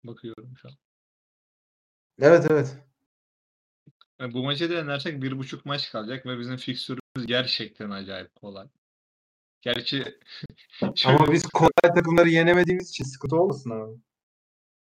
[0.05, 0.75] Bakıyorum şu an.
[2.19, 2.77] Evet evet.
[4.21, 8.69] Yani bu maçı da yenersek bir buçuk maç kalacak ve bizim fikstürümüz gerçekten acayip kolay.
[9.61, 10.19] Gerçi
[11.05, 14.01] Ama biz kolay takımları yenemediğimiz için sıkıntı olmasın abi.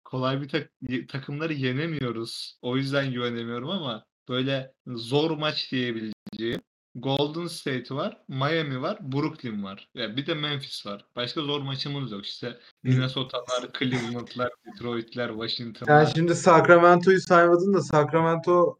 [0.03, 0.71] kolay bir tak-
[1.07, 2.57] takımları yenemiyoruz.
[2.61, 6.61] O yüzden güvenemiyorum ama böyle zor maç diyebileceğim
[6.95, 9.89] Golden State var, Miami var, Brooklyn var.
[9.95, 11.05] Ya bir de Memphis var.
[11.15, 12.25] Başka zor maçımız yok.
[12.25, 16.05] İşte Minnesota'lar, Cleveland'lar, Detroit'ler, Washington'lar.
[16.15, 18.79] şimdi Sacramento'yu saymadın da Sacramento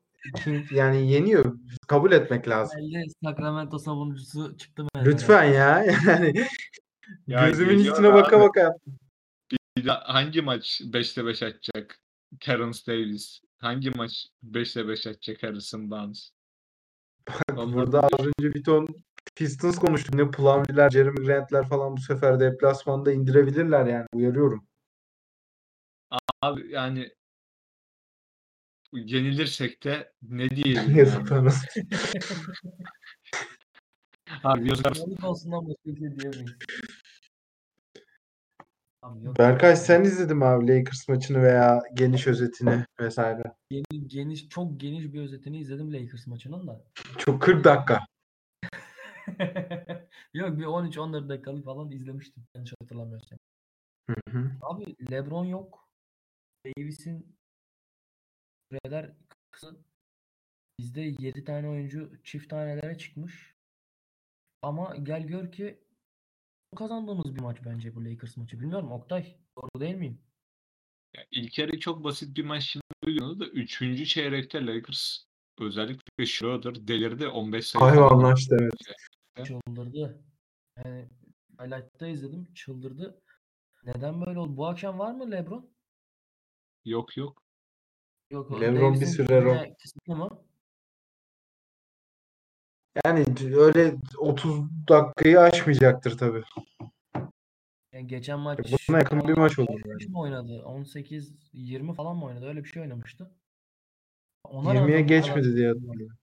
[0.72, 1.58] yani yeniyor.
[1.88, 2.80] Kabul etmek lazım.
[2.82, 5.12] Belli Sacramento savunucusu çıktı meydana.
[5.12, 5.86] Lütfen ya.
[6.08, 6.34] Yani
[7.28, 8.44] Ya gözümün baka abi.
[8.44, 9.00] baka yaptım.
[9.78, 12.00] Bir de hangi maç 5'te 5 atacak
[12.40, 13.42] Terence Davis?
[13.58, 16.32] Hangi maç 5'te 5 atacak Harrison Barnes?
[17.50, 18.88] Vallahi Burada az önce bir ton
[19.36, 20.16] Pistons konuştuk.
[20.16, 24.06] Ne Plumlee'ler, Jeremy Grant'ler falan bu sefer deplasmanda indirebilirler yani.
[24.14, 24.68] Uyarıyorum.
[26.42, 27.12] Abi yani
[28.94, 31.00] yenilirsek de ne diyelim yani?
[31.00, 31.52] Yazıklarına.
[34.44, 34.98] Abi yazık.
[34.98, 36.52] Yanlık olsundan başka bir şey diyemeyiz.
[39.04, 39.40] Yok.
[39.40, 43.44] Berkay sen izledin mi abi Lakers maçını veya geniş özetini vesaire?
[43.70, 46.84] Geniş, geniş, çok geniş bir özetini izledim Lakers maçının da.
[47.18, 48.00] Çok 40 dakika.
[50.34, 53.40] Yok bir 13-14 dakikalık falan izlemiştim yanlış hatırlamıyorsam.
[54.10, 54.52] Hı hı.
[54.62, 55.90] Abi LeBron yok.
[56.66, 57.36] Davis'in
[58.72, 59.14] süreler
[59.52, 59.72] kısa.
[60.80, 63.56] Bizde 7 tane oyuncu çift tanelere çıkmış.
[64.62, 65.84] Ama gel gör ki
[66.76, 68.60] kazandığımız bir maç bence bu Lakers maçı.
[68.60, 69.36] Bilmiyorum Oktay.
[69.58, 70.22] Doğru değil miyim?
[71.14, 74.10] Ya ilk yarı çok basit bir maç şimdi da 3.
[74.10, 75.18] çeyrekte Lakers
[75.60, 79.48] özellikle Schroeder delirdi 15 sayı Hayvanlaştı evet.
[79.48, 80.24] Çıldırdı.
[80.78, 81.10] Yani
[81.60, 82.54] highlight'ta izledim.
[82.54, 83.22] Çıldırdı.
[83.84, 84.58] Neden böyle oldu?
[84.58, 85.70] Bu akşam var mı LeBron?
[86.86, 87.44] Yok yok.
[88.32, 88.62] Yok.
[88.62, 90.51] LeBron bir süre kısıtlı mı?
[93.06, 93.26] Yani
[93.56, 96.44] öyle 30 dakikayı aşmayacaktır tabii.
[97.94, 100.12] Yani geçen maç Buna yakın bir maç 18 yani.
[100.12, 100.64] mi oynadı?
[100.66, 102.46] 18-20 falan mı oynadı?
[102.46, 103.32] Öyle bir şey oynamıştı.
[104.44, 106.18] Ona 20'ye rağmen bu kadar geçmedi diye hatırlıyorum.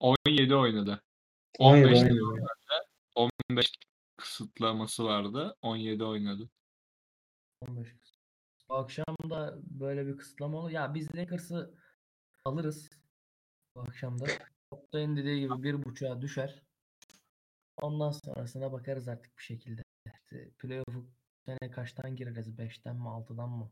[0.00, 1.02] 17 oynadı.
[1.58, 2.46] 17 15 oynadı.
[3.14, 3.72] 15
[4.16, 5.56] kısıtlaması vardı.
[5.62, 6.50] 17 oynadı.
[7.60, 7.88] 15
[8.68, 10.70] Bu akşam da böyle bir kısıtlama olur.
[10.70, 11.74] Ya biz Lakers'ı
[12.44, 12.90] alırız
[13.74, 14.26] bu akşam da.
[14.70, 16.62] Oktay'ın dediği gibi bir buçuğa düşer.
[17.82, 19.82] Ondan sonrasına bakarız artık bir şekilde.
[20.06, 21.10] İşte playoff'u
[21.46, 22.58] sene kaçtan gireriz?
[22.58, 23.70] 5'ten mi 6'dan mı?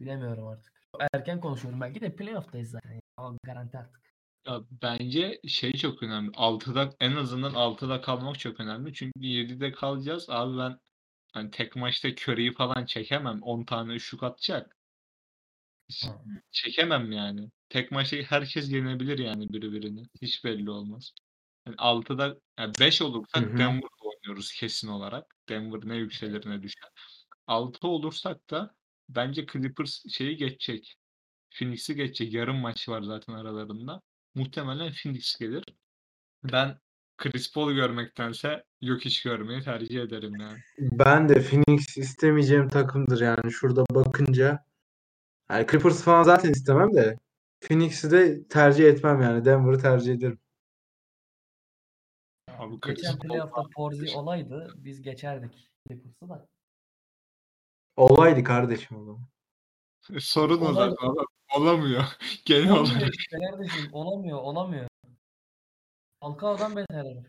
[0.00, 0.82] Bilemiyorum artık.
[1.12, 3.00] Erken konuşuyorum belki de playoff'tayız zaten.
[3.16, 4.02] Ama garanti artık.
[4.46, 6.30] Ya bence şey çok önemli.
[6.30, 8.94] 6'da en azından 6'da kalmak çok önemli.
[8.94, 10.30] Çünkü 7'de kalacağız.
[10.30, 10.78] Abi ben
[11.32, 13.42] hani tek maçta Curry'i falan çekemem.
[13.42, 14.76] 10 tane şut atacak.
[16.04, 16.24] Ha.
[16.50, 17.50] Çekemem yani.
[17.72, 20.06] Tek maçta herkes yenebilir yani birbirini.
[20.22, 21.12] Hiç belli olmaz.
[21.66, 23.58] Yani 6'da yani 5 olursak Hı hı.
[23.58, 25.36] Denver'da oynuyoruz kesin olarak.
[25.48, 26.88] Denver ne yükselir ne düşer.
[27.46, 28.74] 6 olursak da
[29.08, 30.96] bence Clippers şeyi geçecek.
[31.50, 32.32] Phoenix'i geçecek.
[32.32, 34.00] Yarım maç var zaten aralarında.
[34.34, 35.64] Muhtemelen Phoenix gelir.
[36.44, 36.78] Ben
[37.16, 40.58] Chris Paul görmektense yok iş görmeyi tercih ederim yani.
[40.78, 44.64] Ben de Phoenix istemeyeceğim takımdır yani şurada bakınca.
[45.50, 47.16] Yani Clippers falan zaten istemem de
[47.62, 49.44] Phoenix'i de tercih etmem yani.
[49.44, 50.38] Denver'ı tercih ederim.
[52.48, 54.74] Abi Geçen playoff'ta Porzi olaydı.
[54.76, 56.48] Biz geçerdik Clippers'ı da.
[57.96, 59.28] Olaydı kardeşim o zaman.
[60.20, 61.06] Sorun o Olay- zaten.
[61.06, 62.04] Ola- Olamıyor.
[62.44, 63.14] Genel olarak.
[63.14, 63.92] işte kardeşim.
[63.92, 64.88] Olamıyor, olamıyor.
[66.20, 67.26] Falcao'dan beter herif.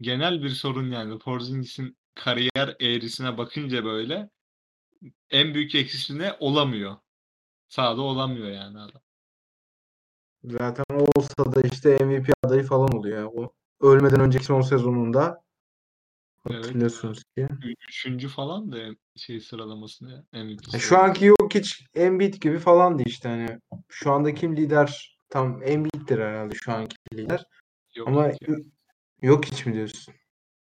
[0.00, 1.18] Genel bir sorun yani.
[1.18, 4.30] Porzingis'in kariyer eğrisine bakınca böyle
[5.30, 6.32] en büyük eksisi ne?
[6.40, 6.96] Olamıyor.
[7.68, 9.02] Sahada olamıyor yani adam.
[10.46, 13.30] Zaten olsa da işte MVP adayı falan oluyor.
[13.34, 15.42] O ölmeden önceki son sezonunda
[16.50, 16.64] Evet.
[16.64, 17.48] hatırlıyorsunuz ki.
[17.88, 18.78] Üçüncü falan da
[19.16, 20.72] şey sıralamasında MVP.
[20.72, 23.60] Ya Şu anki yok hiç Embiid gibi falandı işte hani.
[23.88, 25.18] Şu anda kim lider?
[25.28, 27.46] Tam Embiid'dir herhalde şu anki lider.
[27.94, 28.36] yok Ama ya.
[29.22, 30.14] yok hiç mi diyorsun?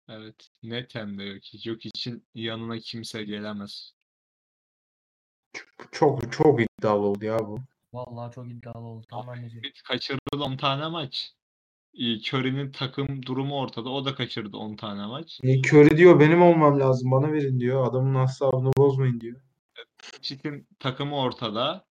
[0.09, 0.49] Evet.
[0.63, 1.65] Net hem de yok hiç.
[1.65, 3.93] Yok için yanına kimse gelemez.
[5.91, 7.59] Çok çok iddialı oldu ya bu.
[7.94, 9.06] Vallahi çok iddialı oldu.
[9.10, 9.58] Tam ben diyecektim.
[9.58, 11.34] Embiid kaçırdı 10 tane maç.
[11.94, 13.89] İyi, Curry'nin takım durumu ortada.
[13.89, 15.39] O da kaçırdı 10 tane maç.
[15.44, 17.88] E, Curry diyor benim olmam lazım bana verin diyor.
[17.88, 19.42] Adamın asabını bozmayın diyor.
[20.22, 21.86] Çitin takımı ortada.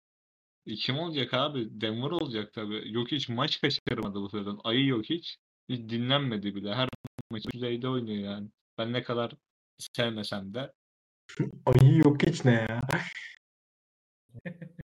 [0.65, 1.81] E, kim olacak abi?
[1.81, 2.91] Denver olacak tabii.
[2.91, 4.61] Yok hiç maç kaçırmadı bu sezon.
[4.63, 5.37] Ayı yok hiç.
[5.69, 6.75] Hiç dinlenmedi bile.
[6.75, 6.89] Her
[7.31, 8.47] maç düzeyde oynuyor yani.
[8.77, 9.31] Ben ne kadar
[9.77, 10.73] sevmesem de.
[11.65, 12.81] Ay yok hiç ne ya.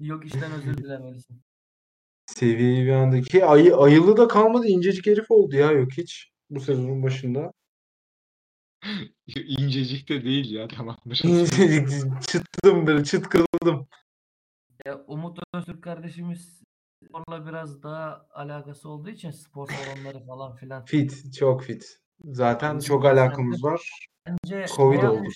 [0.00, 1.42] Yok işten özür dilemelisin.
[2.26, 7.02] Seviyeyi bir andaki ayı ayılı da kalmadı incecik herif oldu ya yok hiç bu sezonun
[7.02, 7.52] başında.
[9.36, 11.20] İncecik de değil ya tamamdır.
[11.24, 11.88] İncecik
[12.28, 13.88] çıttım böyle çıt kırıldım.
[14.86, 16.62] Ya Umut Öztürk kardeşimiz
[17.04, 20.84] sporla biraz daha alakası olduğu için spor salonları falan filan.
[20.84, 21.98] Fit çok fit.
[22.24, 24.08] Zaten çok alakamız var.
[24.26, 25.28] Bence Covid oldu.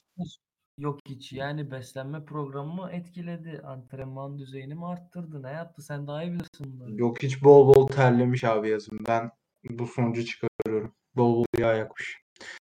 [0.78, 3.62] Yok hiç yani beslenme programı etkiledi.
[3.64, 5.42] Antrenman düzeyini mi arttırdı?
[5.42, 5.82] Ne yaptı?
[5.82, 6.96] Sen daha iyi bilirsin bunları.
[6.96, 8.98] Yok hiç bol bol terlemiş abi yazın.
[9.08, 9.30] Ben
[9.70, 10.94] bu sonucu çıkarıyorum.
[11.16, 12.22] Bol bol yağ yakmış.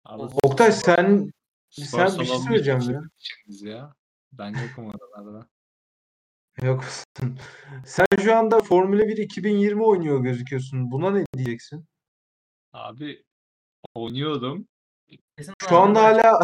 [0.04, 1.32] Abi, Oktay spor- sen
[1.70, 3.00] spor sen bir şey söyleyeceğim ya.
[3.00, 3.94] gitmişsiniz ya.
[4.32, 5.48] Ben yokum oralarda.
[6.62, 6.84] Yok.
[7.84, 10.90] Sen şu anda Formula 1 2020 oynuyor gözüküyorsun.
[10.90, 11.84] Buna ne diyeceksin?
[12.72, 13.24] Abi
[13.94, 14.68] oynuyordum.
[15.38, 16.40] Kesin Şu anda hala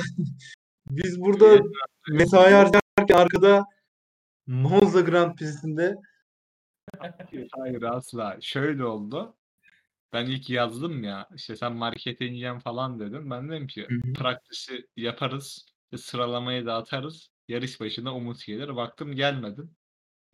[0.91, 1.63] biz burada
[2.11, 3.65] mesai harcarken arkada
[4.47, 5.97] Monza Grand Prix'sinde
[6.99, 8.37] Hayır, hayır asla.
[8.41, 9.37] Şöyle oldu.
[10.13, 13.31] Ben ilk yazdım ya işte sen markete ineceğim falan dedim.
[13.31, 15.67] Ben dedim ki praktisi yaparız.
[15.93, 17.31] işte sıralamayı da atarız.
[17.49, 18.77] Yarış başına Umut gelir.
[18.77, 19.17] Baktım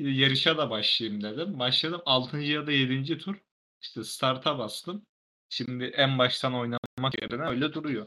[0.05, 1.59] de yarışa da başlayayım dedim.
[1.59, 2.39] Başladım 6.
[2.39, 3.19] ya da 7.
[3.19, 3.37] tur.
[3.83, 5.07] İşte start'a bastım.
[5.49, 8.07] Şimdi en baştan oynamak yerine öyle duruyor.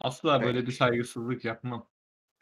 [0.00, 1.86] Asla böyle bir saygısızlık yapmam.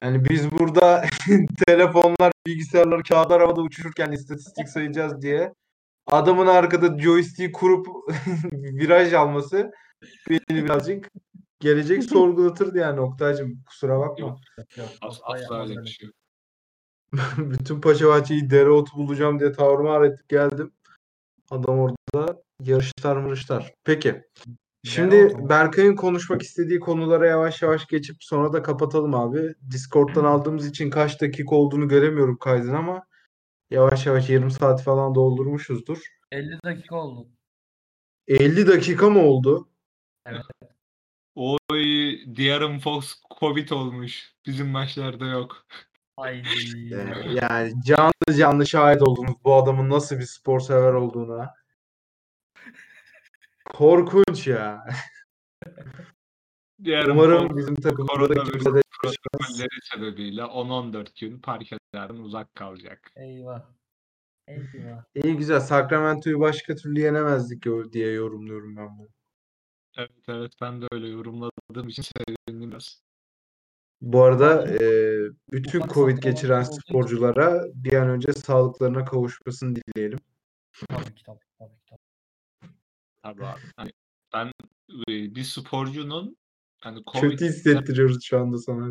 [0.03, 1.05] Yani biz burada
[1.66, 5.55] telefonlar, bilgisayarlar, kağıtlar havada uçuşurken istatistik sayacağız diye
[6.07, 7.86] adamın arkada joystick kurup
[8.53, 9.72] viraj alması
[10.30, 11.09] beni birazcık
[11.61, 14.26] gelecek sorgulatırdı yani Oktay'cım kusura bakma.
[14.26, 14.38] Yok.
[14.76, 16.16] Yok, As- asla öyle bir şey yok.
[17.38, 20.72] Bütün Paşabahçe'yi dereotu bulacağım diye tavrımar edip geldim.
[21.50, 23.74] Adam orada yarışlar mırışlar.
[23.84, 24.24] Peki.
[24.85, 25.49] Şimdi?
[25.49, 29.55] Berkay'ın konuşmak istediği konulara yavaş yavaş geçip sonra da kapatalım abi.
[29.70, 33.07] Discord'dan aldığımız için kaç dakika olduğunu göremiyorum kaydın ama
[33.70, 35.99] yavaş yavaş yarım saat falan doldurmuşuzdur.
[36.33, 37.28] 50 dakika oldu.
[38.28, 39.68] 50 dakika mı oldu?
[41.35, 41.83] Oy
[42.37, 44.33] Diğerim Fox Covid olmuş.
[44.47, 45.66] Bizim maçlarda yok.
[46.16, 46.49] Haydi.
[47.33, 51.61] Yani canlı canlı şahit oldunuz bu adamın nasıl bir spor sever olduğuna.
[53.73, 54.85] Korkunç ya.
[56.85, 63.12] Diğerim Umarım bizim de protokolleri sebebiyle 10-14 gün parkelerden uzak kalacak.
[63.16, 63.62] Eyvah.
[64.49, 65.05] Eyvah.
[65.14, 65.61] İyi güzel.
[65.61, 69.09] Sacramento'yu başka türlü yenemezdik diye yorumluyorum ben bunu.
[69.97, 73.03] Evet evet ben de öyle yorumladığım için sevindim biraz.
[74.01, 74.79] Bu arada e,
[75.53, 80.18] bütün Ufak Covid geçiren sporculara bir an önce sağlıklarına kavuşmasını dileyelim.
[80.89, 82.01] Tabii ki tabii tabii tabii.
[83.23, 83.61] Tabii abi.
[83.77, 83.93] Hani
[84.33, 84.53] ben
[85.09, 86.37] bir sporcunun
[86.81, 88.87] hani Kötü Covid'den hissettiriyoruz şu anda sana.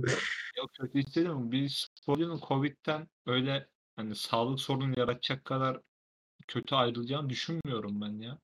[0.57, 1.51] yok kötü hissediyorum.
[1.51, 5.81] Bir sporcunun Covid'den öyle hani sağlık sorunu yaratacak kadar
[6.47, 8.39] kötü ayrılacağını düşünmüyorum ben ya.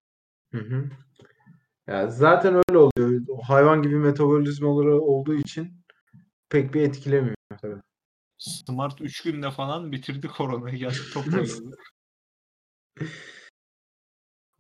[0.51, 0.89] Hı hı.
[1.87, 3.21] Ya zaten öyle oluyor.
[3.43, 5.81] Hayvan gibi metabolizmaları olduğu için
[6.49, 7.81] pek bir etkilemiyor tabii.
[8.37, 10.89] Smart 3 günde falan bitirdi koronayı.
[11.13, 11.75] Top oynadı.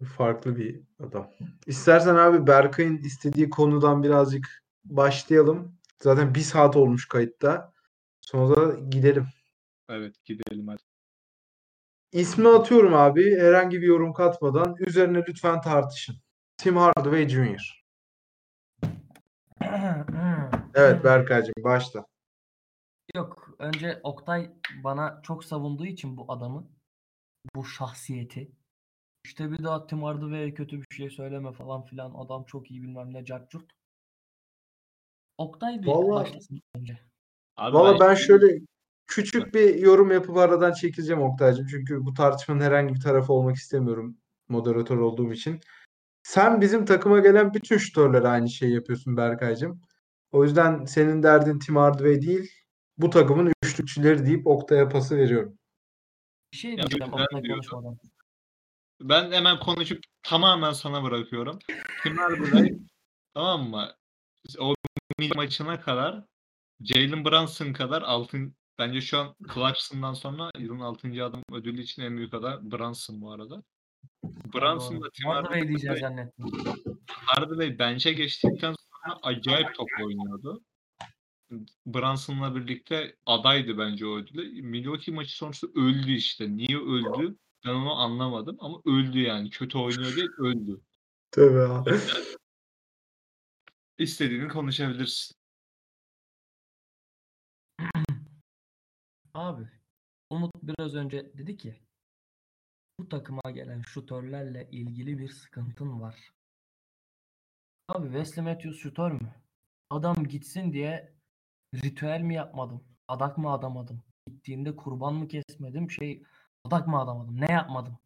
[0.05, 1.31] Farklı bir adam.
[1.65, 5.77] İstersen abi Berkay'ın istediği konudan birazcık başlayalım.
[6.03, 7.73] Zaten bir saat olmuş kayıtta.
[8.21, 9.27] Sonra da gidelim.
[9.89, 10.81] Evet gidelim hadi.
[12.11, 13.39] İsmini atıyorum abi.
[13.39, 14.75] Herhangi bir yorum katmadan.
[14.79, 16.15] Üzerine lütfen tartışın.
[16.57, 17.83] Tim Hardaway Jr.
[20.73, 22.05] Evet Berkay'cığım başla.
[23.15, 23.49] Yok.
[23.59, 24.51] Önce Oktay
[24.83, 26.69] bana çok savunduğu için bu adamı,
[27.55, 28.51] bu şahsiyeti.
[29.27, 32.13] İşte bir daha Tim Hardaway'e kötü bir şey söyleme falan filan.
[32.15, 33.71] Adam çok iyi bilmem ne carcurt.
[35.37, 36.99] Oktay bir Vallahi- başlasın önce.
[37.57, 38.59] Abi Valla ben şöyle
[39.07, 41.67] küçük bir yorum yapıp aradan çekileceğim Oktay'cığım.
[41.67, 44.17] Çünkü bu tartışmanın herhangi bir tarafı olmak istemiyorum
[44.49, 45.59] moderatör olduğum için.
[46.23, 49.81] Sen bizim takıma gelen bütün şutörlere aynı şeyi yapıyorsun Berkay'cığım.
[50.31, 52.51] O yüzden senin derdin Tim Hardaway değil,
[52.97, 55.57] bu takımın üçlükçüleri deyip Oktay'a pası veriyorum.
[56.53, 57.97] Bir şey Ya diyeceğim ben Oktay konuşmadan.
[59.01, 61.59] Ben hemen konuşup tamamen sana bırakıyorum.
[62.03, 62.69] Tim Hardaway
[63.33, 63.91] tamam mı?
[64.59, 64.75] O
[65.35, 66.25] maçına kadar
[66.81, 71.25] Jalen Brunson kadar altın bence şu an Clarkson'dan sonra yılın 6.
[71.25, 73.63] adam ödülü için en büyük aday Brunson bu arada.
[74.23, 75.09] Brunson da.
[75.09, 76.45] Tim Hardaway diyeceğiz zannettim.
[77.09, 80.61] Hardaway bench'e geçtikten sonra acayip top oynuyordu.
[81.85, 84.61] Brunson'la birlikte adaydı bence o ödüle.
[84.61, 86.57] Milwaukee maçı sonrası öldü işte.
[86.57, 87.35] Niye öldü?
[87.67, 89.49] Ben onu anlamadım ama öldü yani.
[89.49, 90.81] Kötü oynuyor değil, öldü.
[91.31, 91.99] Tabii abi.
[93.97, 95.35] İstediğini konuşabilirsin.
[99.33, 99.67] Abi
[100.29, 101.81] Umut biraz önce dedi ki
[102.99, 106.33] bu takıma gelen şutörlerle ilgili bir sıkıntın var.
[107.87, 109.35] Abi Wesley Matthews şutör mü?
[109.89, 111.13] Adam gitsin diye
[111.75, 112.83] ritüel mi yapmadım?
[113.07, 114.03] Adak mı adamadım?
[114.27, 115.91] Gittiğimde kurban mı kesmedim?
[115.91, 116.23] Şey
[116.67, 117.41] adak mı adamadım?
[117.41, 117.97] Ne yapmadım?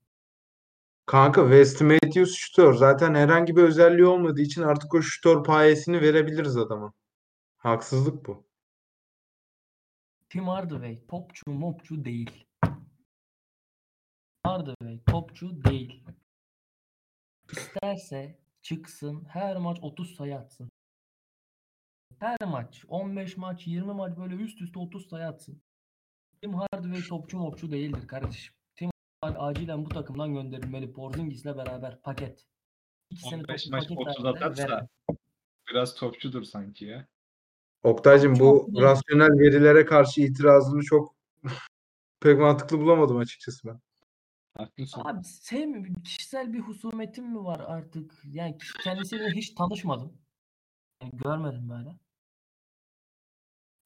[1.06, 2.74] Kanka West Matthews şutör.
[2.74, 6.94] Zaten herhangi bir özelliği olmadığı için artık o şutör payesini verebiliriz adama.
[7.58, 8.48] Haksızlık bu.
[10.30, 12.46] Tim Hardaway topçu mopçu değil.
[14.44, 16.04] Hardaway topçu değil.
[17.52, 20.70] İsterse çıksın her maç 30 sayı atsın.
[22.20, 25.62] Her maç 15 maç 20 maç böyle üst üste 30 sayı atsın.
[26.42, 28.54] Tim Hardaway topçu mopçu değildir kardeşim.
[28.76, 28.90] Tim
[29.22, 30.94] Hardaway acilen bu takımdan gönderilmeli.
[30.94, 32.46] Porzingis'le beraber paket.
[33.10, 34.88] İkisini 15 toplu maç paket 30 halinde atarsa
[35.70, 37.08] biraz topçudur sanki ya.
[37.84, 41.16] Oktay'cığım bu Çok rasyonel verilere karşı itirazını çok
[42.20, 43.80] pek mantıklı bulamadım açıkçası ben.
[44.58, 45.02] Haklısın.
[45.06, 46.04] Abi sevmiyorum.
[46.04, 48.22] Kişisel bir husumetim mi var artık?
[48.26, 50.18] Yani kendisiyle hiç tanışmadım.
[51.02, 51.96] Yani görmedim böyle.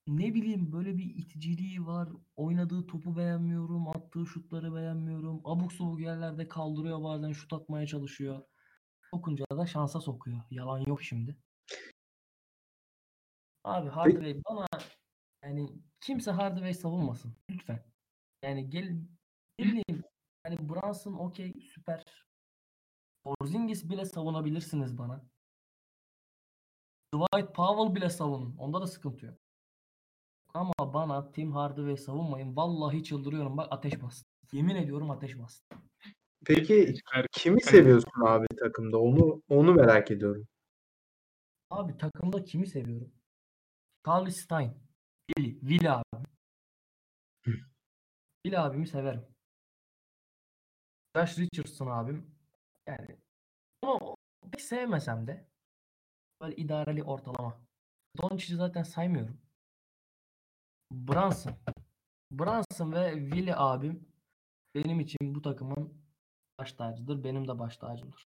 [0.08, 2.10] Ne bileyim böyle bir iticiliği var.
[2.36, 3.88] Oynadığı topu beğenmiyorum.
[3.88, 5.42] Attığı şutları beğenmiyorum.
[5.46, 8.42] Abuk subuk yerlerde kaldırıyor bazen şut atmaya çalışıyor.
[9.12, 10.42] Sokunca da şansa sokuyor.
[10.52, 11.38] Yalan yok şimdi.
[13.64, 14.68] Abi Hardaway bana
[15.44, 15.70] yani
[16.02, 17.86] kimse Hardaway savunmasın lütfen.
[18.44, 18.90] Yani gel
[19.60, 20.04] ne bileyim
[20.44, 22.04] hani Brunson okey süper.
[23.24, 25.26] Porzingis bile savunabilirsiniz bana.
[27.16, 28.58] Dwight Powell bile savunun.
[28.58, 29.45] Onda da sıkıntı yok.
[30.56, 32.56] Ama bana Tim Hardaway savunmayın.
[32.56, 33.58] Vallahi çıldırıyorum.
[33.58, 34.26] Bak ateş bastı.
[34.52, 35.76] Yemin ediyorum ateş bastı.
[36.46, 36.94] Peki
[37.32, 39.00] kimi seviyorsun abi takımda?
[39.00, 40.48] Onu onu merak ediyorum.
[41.70, 43.14] Abi takımda kimi seviyorum?
[44.08, 44.74] Carl Stein.
[45.28, 45.60] Willi.
[45.60, 46.28] Willi abi.
[47.46, 47.52] Hı.
[48.46, 49.26] Willi abimi severim.
[51.16, 52.36] Josh Richardson abim.
[52.88, 53.18] Yani
[53.82, 54.16] onu
[54.52, 55.48] pek sevmesem de
[56.42, 57.62] böyle idareli ortalama.
[58.18, 59.45] Doncic'i zaten saymıyorum.
[60.92, 61.54] Brunson.
[62.32, 64.08] Brunson ve Willi abim
[64.76, 65.94] benim için bu takımın
[66.60, 67.24] baş tacıdır.
[67.24, 68.28] Benim de baş tacımdır.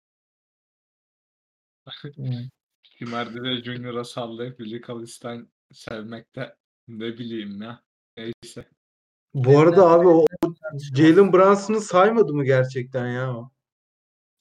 [2.97, 6.56] Tim Hardaway Junior'a sallayıp Willie Cauley-Stein sevmekte
[6.88, 7.84] ne bileyim ya.
[8.18, 8.70] Neyse.
[9.34, 10.26] Bu arada abi o
[10.95, 13.51] Jalen Brunson'ı saymadı mı gerçekten ya?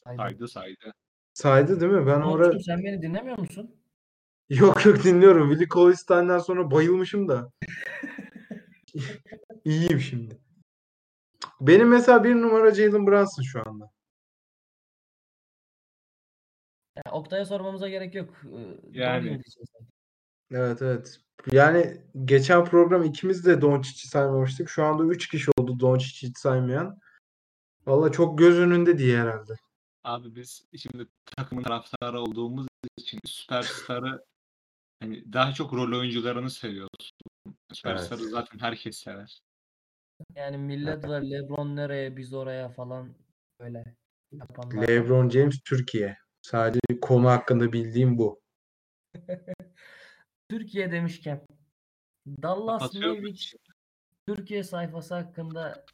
[0.06, 0.94] Saydı saydı.
[1.34, 2.06] Saydı değil mi?
[2.06, 3.76] Ben orada sen beni dinlemiyor musun?
[4.48, 5.50] Yok yok dinliyorum.
[5.50, 7.52] Willie Cauley-Stein'den sonra bayılmışım da.
[9.64, 10.38] İyiyim şimdi.
[11.60, 13.90] Benim mesela bir numara Jalen Brunson şu anda.
[16.96, 18.42] Yani Oktay'a sormamıza gerek yok.
[18.44, 19.40] Ee, Yani.
[20.50, 21.20] Evet evet.
[21.52, 24.68] Yani geçen program ikimiz de Doncic'i saymamıştık.
[24.68, 26.98] Şu anda 3 kişi oldu Doncic'i saymayan.
[27.86, 29.52] Valla çok göz önünde diye herhalde.
[30.04, 32.66] Abi biz şimdi takımın taraftarı olduğumuz
[32.96, 34.24] için süperstarı
[35.04, 37.12] hani daha çok rol oyuncularını seviyoruz.
[37.72, 38.30] Süperstarı Evet.
[38.30, 39.42] zaten herkes sever.
[40.36, 43.14] Yani millet var LeBron nereye biz oraya falan
[43.60, 43.96] böyle
[44.32, 44.88] yapanlar.
[44.88, 46.18] LeBron James Türkiye.
[46.42, 48.40] Sadece konu hakkında bildiğim bu.
[50.50, 51.46] Türkiye demişken
[52.26, 52.94] Dallas?
[52.94, 53.52] Mavericks
[54.26, 55.84] Türkiye sayfası hakkında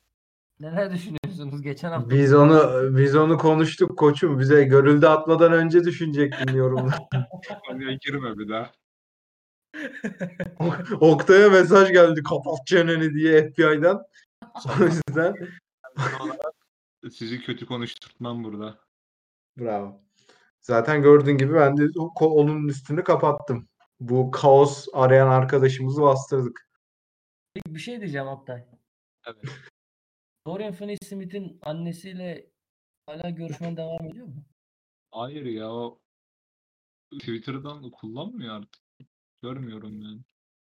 [0.60, 2.10] neler düşünüyorsunuz geçen hafta?
[2.10, 4.38] Biz onu biz onu konuştuk koçum.
[4.38, 7.08] Bize görüldü atmadan önce düşünecektin yorumda.
[7.68, 8.72] Konuya girme bir daha.
[11.00, 14.04] Oktay'a mesaj geldi kapat çeneni diye FBI'dan.
[14.80, 15.34] O yüzden
[17.10, 18.78] Sizi kötü konuşturtmam burada.
[19.58, 20.02] bravo.
[20.60, 21.82] Zaten gördüğün gibi ben de
[22.20, 23.68] onun üstünü kapattım.
[24.00, 26.68] Bu kaos arayan arkadaşımızı bastırdık.
[27.66, 28.64] Bir şey diyeceğim Oktay.
[29.26, 29.44] Evet.
[30.46, 32.50] Dorian Finney-Smith'in annesiyle
[33.06, 34.44] hala görüşmen devam ediyor mu?
[35.10, 36.00] Hayır ya o
[37.12, 38.89] Twitter'dan kullanmıyor artık.
[39.42, 40.20] Görmüyorum yani.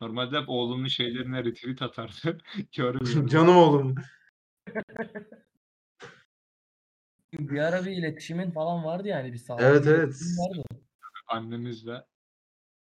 [0.01, 2.37] Normalde hep oğlunun şeylerine retweet atardı.
[2.75, 3.27] Görmüyorum.
[3.27, 3.95] Canım oğlum.
[7.33, 10.21] Bir ara bir iletişimin falan vardı yani bir sağlıklı Evet, evet.
[10.37, 10.63] vardı.
[11.27, 12.05] Annemizle.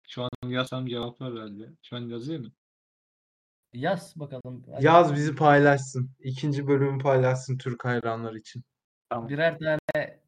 [0.07, 1.69] Şu an yazsam cevaplar herhalde.
[1.83, 2.51] Şu an yazıyor mu?
[3.73, 4.63] Yaz bakalım.
[4.71, 6.11] Hadi Yaz bizi paylaşsın.
[6.19, 8.63] İkinci bölümü paylaşsın Türk hayranları için.
[9.13, 10.19] Birer tane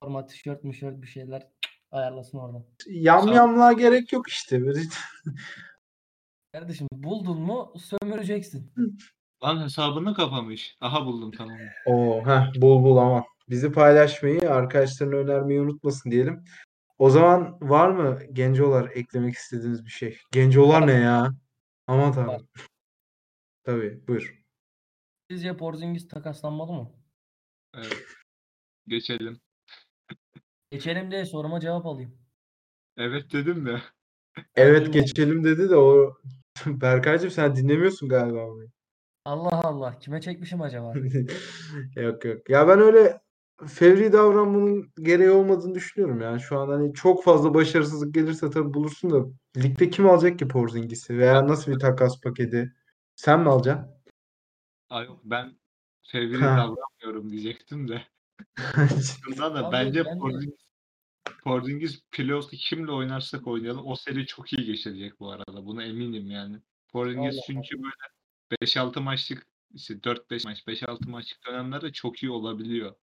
[0.00, 1.48] forma tişört mişört bir şeyler
[1.92, 2.64] ayarlasın oradan.
[2.86, 4.62] Yamyamlığa gerek yok işte.
[6.52, 8.72] Kardeşim buldun mu sömüreceksin.
[9.44, 10.76] Lan hesabını kapamış.
[10.80, 11.58] Aha buldum tamam.
[11.86, 13.24] Oo, heh, bul bul aman.
[13.48, 16.44] Bizi paylaşmayı, arkadaşlarına önermeyi unutmasın diyelim.
[16.98, 20.18] O zaman var mı gencolar eklemek istediğiniz bir şey?
[20.32, 21.32] Gencolar ne ya?
[21.86, 22.48] Aman tanrım.
[23.64, 24.42] Tabii, buyur.
[25.30, 26.92] Sizce Porzingis takaslanmalı mı?
[27.74, 28.04] Evet.
[28.86, 29.40] Geçelim.
[30.72, 32.14] Geçelim diye soruma cevap alayım.
[32.96, 33.82] Evet dedim de.
[34.54, 36.14] Evet geçelim dedi de o
[36.66, 38.62] Berkaycığım sen dinlemiyorsun galiba onu.
[39.24, 40.94] Allah Allah kime çekmişim acaba?
[41.96, 42.50] Yok yok.
[42.50, 43.20] Ya ben öyle
[43.66, 46.40] fevri davranmanın gereği olmadığını düşünüyorum yani.
[46.40, 49.26] Şu an hani çok fazla başarısızlık gelirse tabii bulursun da
[49.62, 52.72] ligde kim alacak ki Porzingis'i veya nasıl bir takas paketi?
[53.16, 53.94] Sen mi alacaksın?
[54.90, 55.56] Ay yok ben
[56.02, 56.56] fevri Ha.
[56.56, 58.02] davranmıyorum diyecektim de.
[59.26, 60.60] Bundan da Abi bence ben de- Porzingis,
[61.44, 65.66] Porzingis playoff'ta kimle oynarsak oynayalım o seri çok iyi geçecek bu arada.
[65.66, 66.56] Buna eminim yani.
[66.92, 72.94] Porzingis çünkü böyle 5-6 maçlık işte 4-5 maç 5-6 maçlık dönemlerde çok iyi olabiliyor.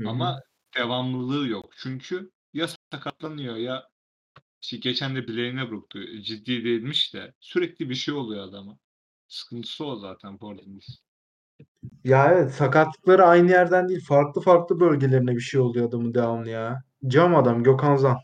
[0.00, 0.08] Hı hı.
[0.08, 0.40] Ama
[0.76, 1.72] devamlılığı yok.
[1.76, 3.88] Çünkü ya sakatlanıyor ya
[4.62, 6.22] işte geçen de bileğine vurdu.
[6.22, 8.78] Ciddi değilmiş de sürekli bir şey oluyor adama.
[9.28, 11.02] Sıkıntısı o zaten Porzingis.
[12.04, 16.84] Ya evet sakatlıkları aynı yerden değil farklı farklı bölgelerine bir şey oluyor adamın devamlı ya.
[17.08, 18.18] Cam adam Gökhan Zan.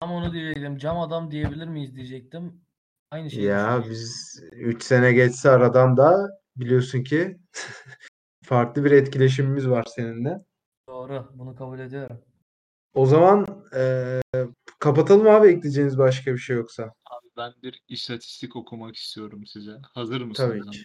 [0.00, 0.76] Tam onu diyecektim.
[0.78, 2.64] Cam adam diyebilir miyiz diyecektim.
[3.10, 7.40] Aynı şeyi Ya biz 3 sene geçse aradan da biliyorsun ki
[8.44, 10.44] farklı bir etkileşimimiz var seninle.
[10.88, 11.30] Doğru.
[11.34, 12.24] Bunu kabul ediyorum.
[12.94, 14.20] O zaman eee,
[14.78, 16.82] kapatalım abi ekleyeceğiniz başka bir şey yoksa.
[17.04, 19.76] Abi Ben bir istatistik okumak istiyorum size.
[19.94, 20.70] Hazır Tabii mısınız?
[20.76, 20.82] ki.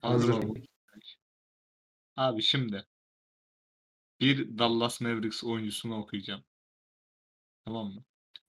[0.00, 0.54] Hazır Hazırım.
[2.16, 2.86] Abi şimdi
[4.20, 6.44] bir Dallas Mavericks oyuncusunu okuyacağım.
[7.68, 8.04] Tamam mı?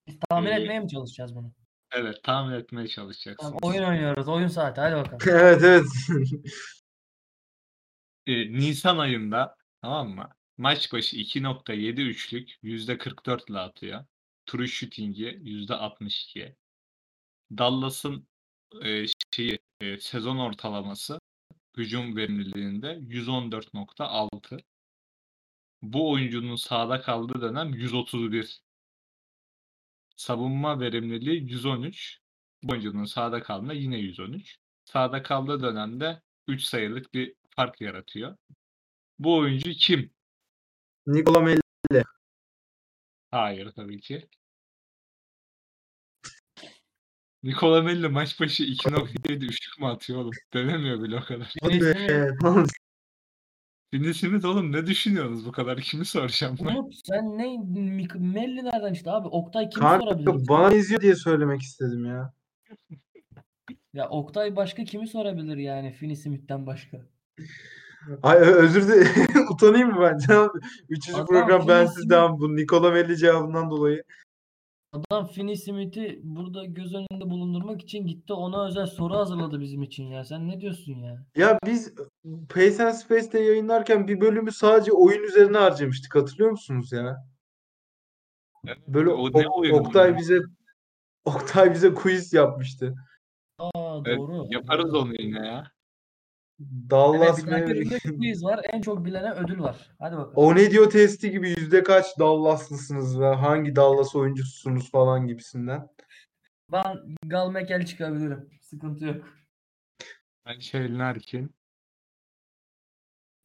[0.07, 1.53] Biz tahmin Ee, etmeye mi çalışacağız bunu?
[1.91, 3.51] Evet, tahmin etmeye çalışacaksınız.
[3.51, 4.27] Tamam, oyun oynuyoruz.
[4.27, 4.81] Oyun saati.
[4.81, 5.19] Hadi bakalım.
[5.27, 5.85] Evet evet.
[8.27, 10.29] Ee, Nisan ayında tamam mı?
[10.57, 14.05] Maç başı 2.7 üçlük %44 ile atıyor.
[14.45, 16.55] True shooting'i %62.
[17.57, 18.27] Dallas'ın
[18.83, 19.05] e,
[19.35, 21.19] şeyi e, sezon ortalaması
[21.77, 24.59] hücum verimliliğinde 114.6.
[25.81, 28.61] Bu oyuncunun sahada kaldığı dönem 131.
[30.19, 32.19] Savunma verimliliği 113.
[32.63, 34.57] Bu oyuncunun sahada kaldığı yine 113.
[34.85, 38.37] Sahada kaldığı dönemde 3 sayılık bir fark yaratıyor.
[39.19, 40.11] Bu oyuncu kim?
[41.07, 41.61] Nikola Melli.
[43.31, 44.29] Hayır tabii ki.
[47.43, 50.31] Nikola Melli maç başı 2.7 üçlük mü atıyor oğlum?
[50.53, 51.53] Denemiyor bile o kadar.
[51.61, 52.37] Hadi be.
[53.91, 55.77] Finney Smith oğlum ne düşünüyorsunuz bu kadar?
[55.81, 56.75] Kimi soracağım ben?
[56.75, 59.27] Umut sen ne Mik- Melli nereden işte abi?
[59.27, 60.47] Oktay kimi Kanka sorabiliriz?
[60.49, 62.33] bana izliyor diye söylemek istedim ya.
[63.93, 66.97] Ya Oktay başka kimi sorabilir yani Finney Smith'ten başka?
[68.23, 69.07] Ay ö- özür dilerim.
[69.53, 70.33] Utanayım mı ben?
[70.35, 70.49] Abi,
[70.89, 72.39] Üçüncü Adam program Finney bensiz devam.
[72.39, 74.03] Bu Nikola Melli cevabından dolayı.
[74.93, 80.03] Adam Finney Smith'i burada göz önünde bulundurmak için gitti ona özel soru hazırladı bizim için
[80.03, 80.25] ya.
[80.25, 81.25] Sen ne diyorsun ya?
[81.35, 81.93] Ya biz
[82.49, 86.15] Pace and Space'te yayınlarken bir bölümü sadece oyun üzerine harcamıştık.
[86.15, 87.17] Hatırlıyor musunuz ya?
[88.87, 89.29] Böyle O
[89.59, 90.17] oyunu Oktay ya?
[90.17, 90.39] bize
[91.25, 92.95] Oktay bize quiz yapmıştı.
[93.59, 94.45] Aa Evet, doğru.
[94.49, 94.99] Yaparız doğru.
[95.01, 95.71] onu yine ya.
[96.59, 98.03] Dallas Evet, Mavericks.
[98.03, 98.59] quiz var.
[98.73, 99.91] En çok bilene ödül var.
[99.99, 100.33] Hadi bakalım.
[100.35, 105.89] O ne diyor testi gibi yüzde kaç Dallaslısınız ve hangi Dallas oyuncususunuz falan gibisinden.
[106.71, 108.49] Ben Gal Mekel çıkabilirim.
[108.61, 109.25] Sıkıntı yok.
[110.45, 111.55] Ben şey Larkin.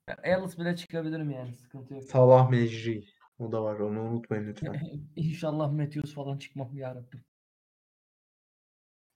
[0.09, 1.55] Ya, Alice bile çıkabilirim yani.
[1.55, 2.03] Sıkıntı yok.
[2.03, 3.05] Salah Mecri.
[3.39, 3.81] O da var.
[3.81, 4.81] Onu unutmayın lütfen.
[5.17, 7.25] İnşallah Matthews falan çıkmam yarabbim.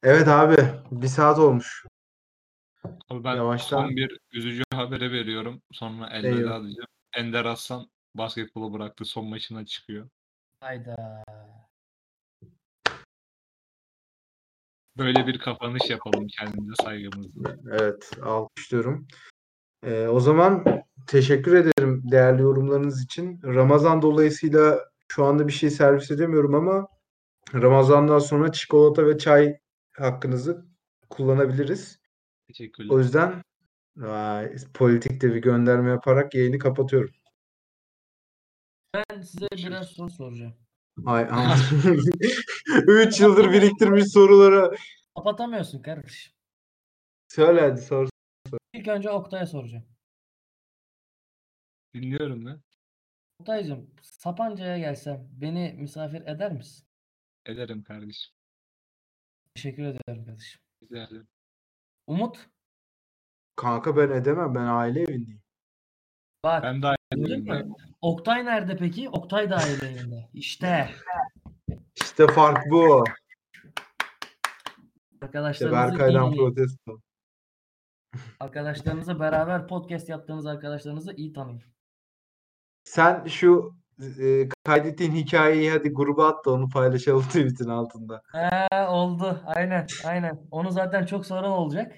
[0.03, 0.57] Evet abi.
[0.91, 1.85] Bir saat olmuş.
[2.85, 3.81] Abi ben Yavaştan.
[3.81, 5.63] son bir üzücü habere veriyorum.
[5.73, 6.89] Sonra elveda diyeceğim.
[7.17, 9.05] Ender Aslan basketbolu bıraktı.
[9.05, 10.09] Son maçına çıkıyor.
[10.61, 11.25] Hayda.
[14.99, 17.57] Böyle bir kapanış yapalım kendimize saygımızla.
[17.71, 18.11] Evet.
[18.23, 19.07] Alkışlıyorum.
[19.87, 20.65] Ee, o zaman
[21.07, 23.41] teşekkür ederim değerli yorumlarınız için.
[23.43, 26.89] Ramazan dolayısıyla şu anda bir şey servis edemiyorum ama
[27.55, 29.59] Ramazan'dan sonra çikolata ve çay
[29.97, 30.67] hakkınızı
[31.11, 32.01] kullanabiliriz.
[32.49, 32.95] Teşekkürler.
[32.95, 33.43] O yüzden
[33.97, 37.15] vay, politikte bir gönderme yaparak yayını kapatıyorum.
[38.95, 40.55] Ben size biraz soru soracağım.
[41.07, 41.29] Ay,
[42.87, 44.77] 3 yıldır biriktirmiş soruları
[45.17, 46.33] Kapatamıyorsun kardeşim.
[47.29, 48.09] söyle hadi sor.
[48.73, 49.85] İlk önce Oktay'a soracağım.
[51.95, 52.61] Dinliyorum ben.
[53.41, 56.89] Oktay'cığım Sapanca'ya gelsem beni misafir eder misin?
[57.47, 58.35] Ederim kardeşim.
[59.55, 60.61] Teşekkür ederim kardeşim.
[60.83, 61.29] Ederim.
[62.09, 62.49] Umut
[63.57, 64.55] Kanka ben edemem.
[64.55, 65.43] Ben aile evindeyim.
[66.45, 67.45] bak Ben de ederim.
[67.45, 67.75] mü?
[68.01, 69.09] Oktay nerede peki?
[69.09, 70.29] Oktay da aile evinde.
[70.33, 70.91] İşte
[71.97, 73.05] İşte fark bu.
[75.53, 77.01] İşte iyi Berkay'dan protesto.
[78.41, 81.63] Arkadaşlarınızı beraber podcast yaptığınız arkadaşlarınızı iyi tanıyın.
[82.85, 88.23] Sen şu e, kaydettiğin hikayeyi hadi gruba at da onu paylaşalım tweet'in altında.
[88.33, 89.41] He oldu.
[89.47, 89.87] Aynen.
[90.05, 90.41] Aynen.
[90.51, 91.93] Onu zaten çok sonra olacak.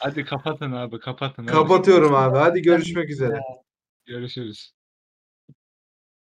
[0.00, 1.46] Hadi kapatın abi kapatın.
[1.46, 2.38] Kapatıyorum abi.
[2.38, 3.40] Hadi görüşmek üzere.
[4.06, 4.77] Görüşürüz.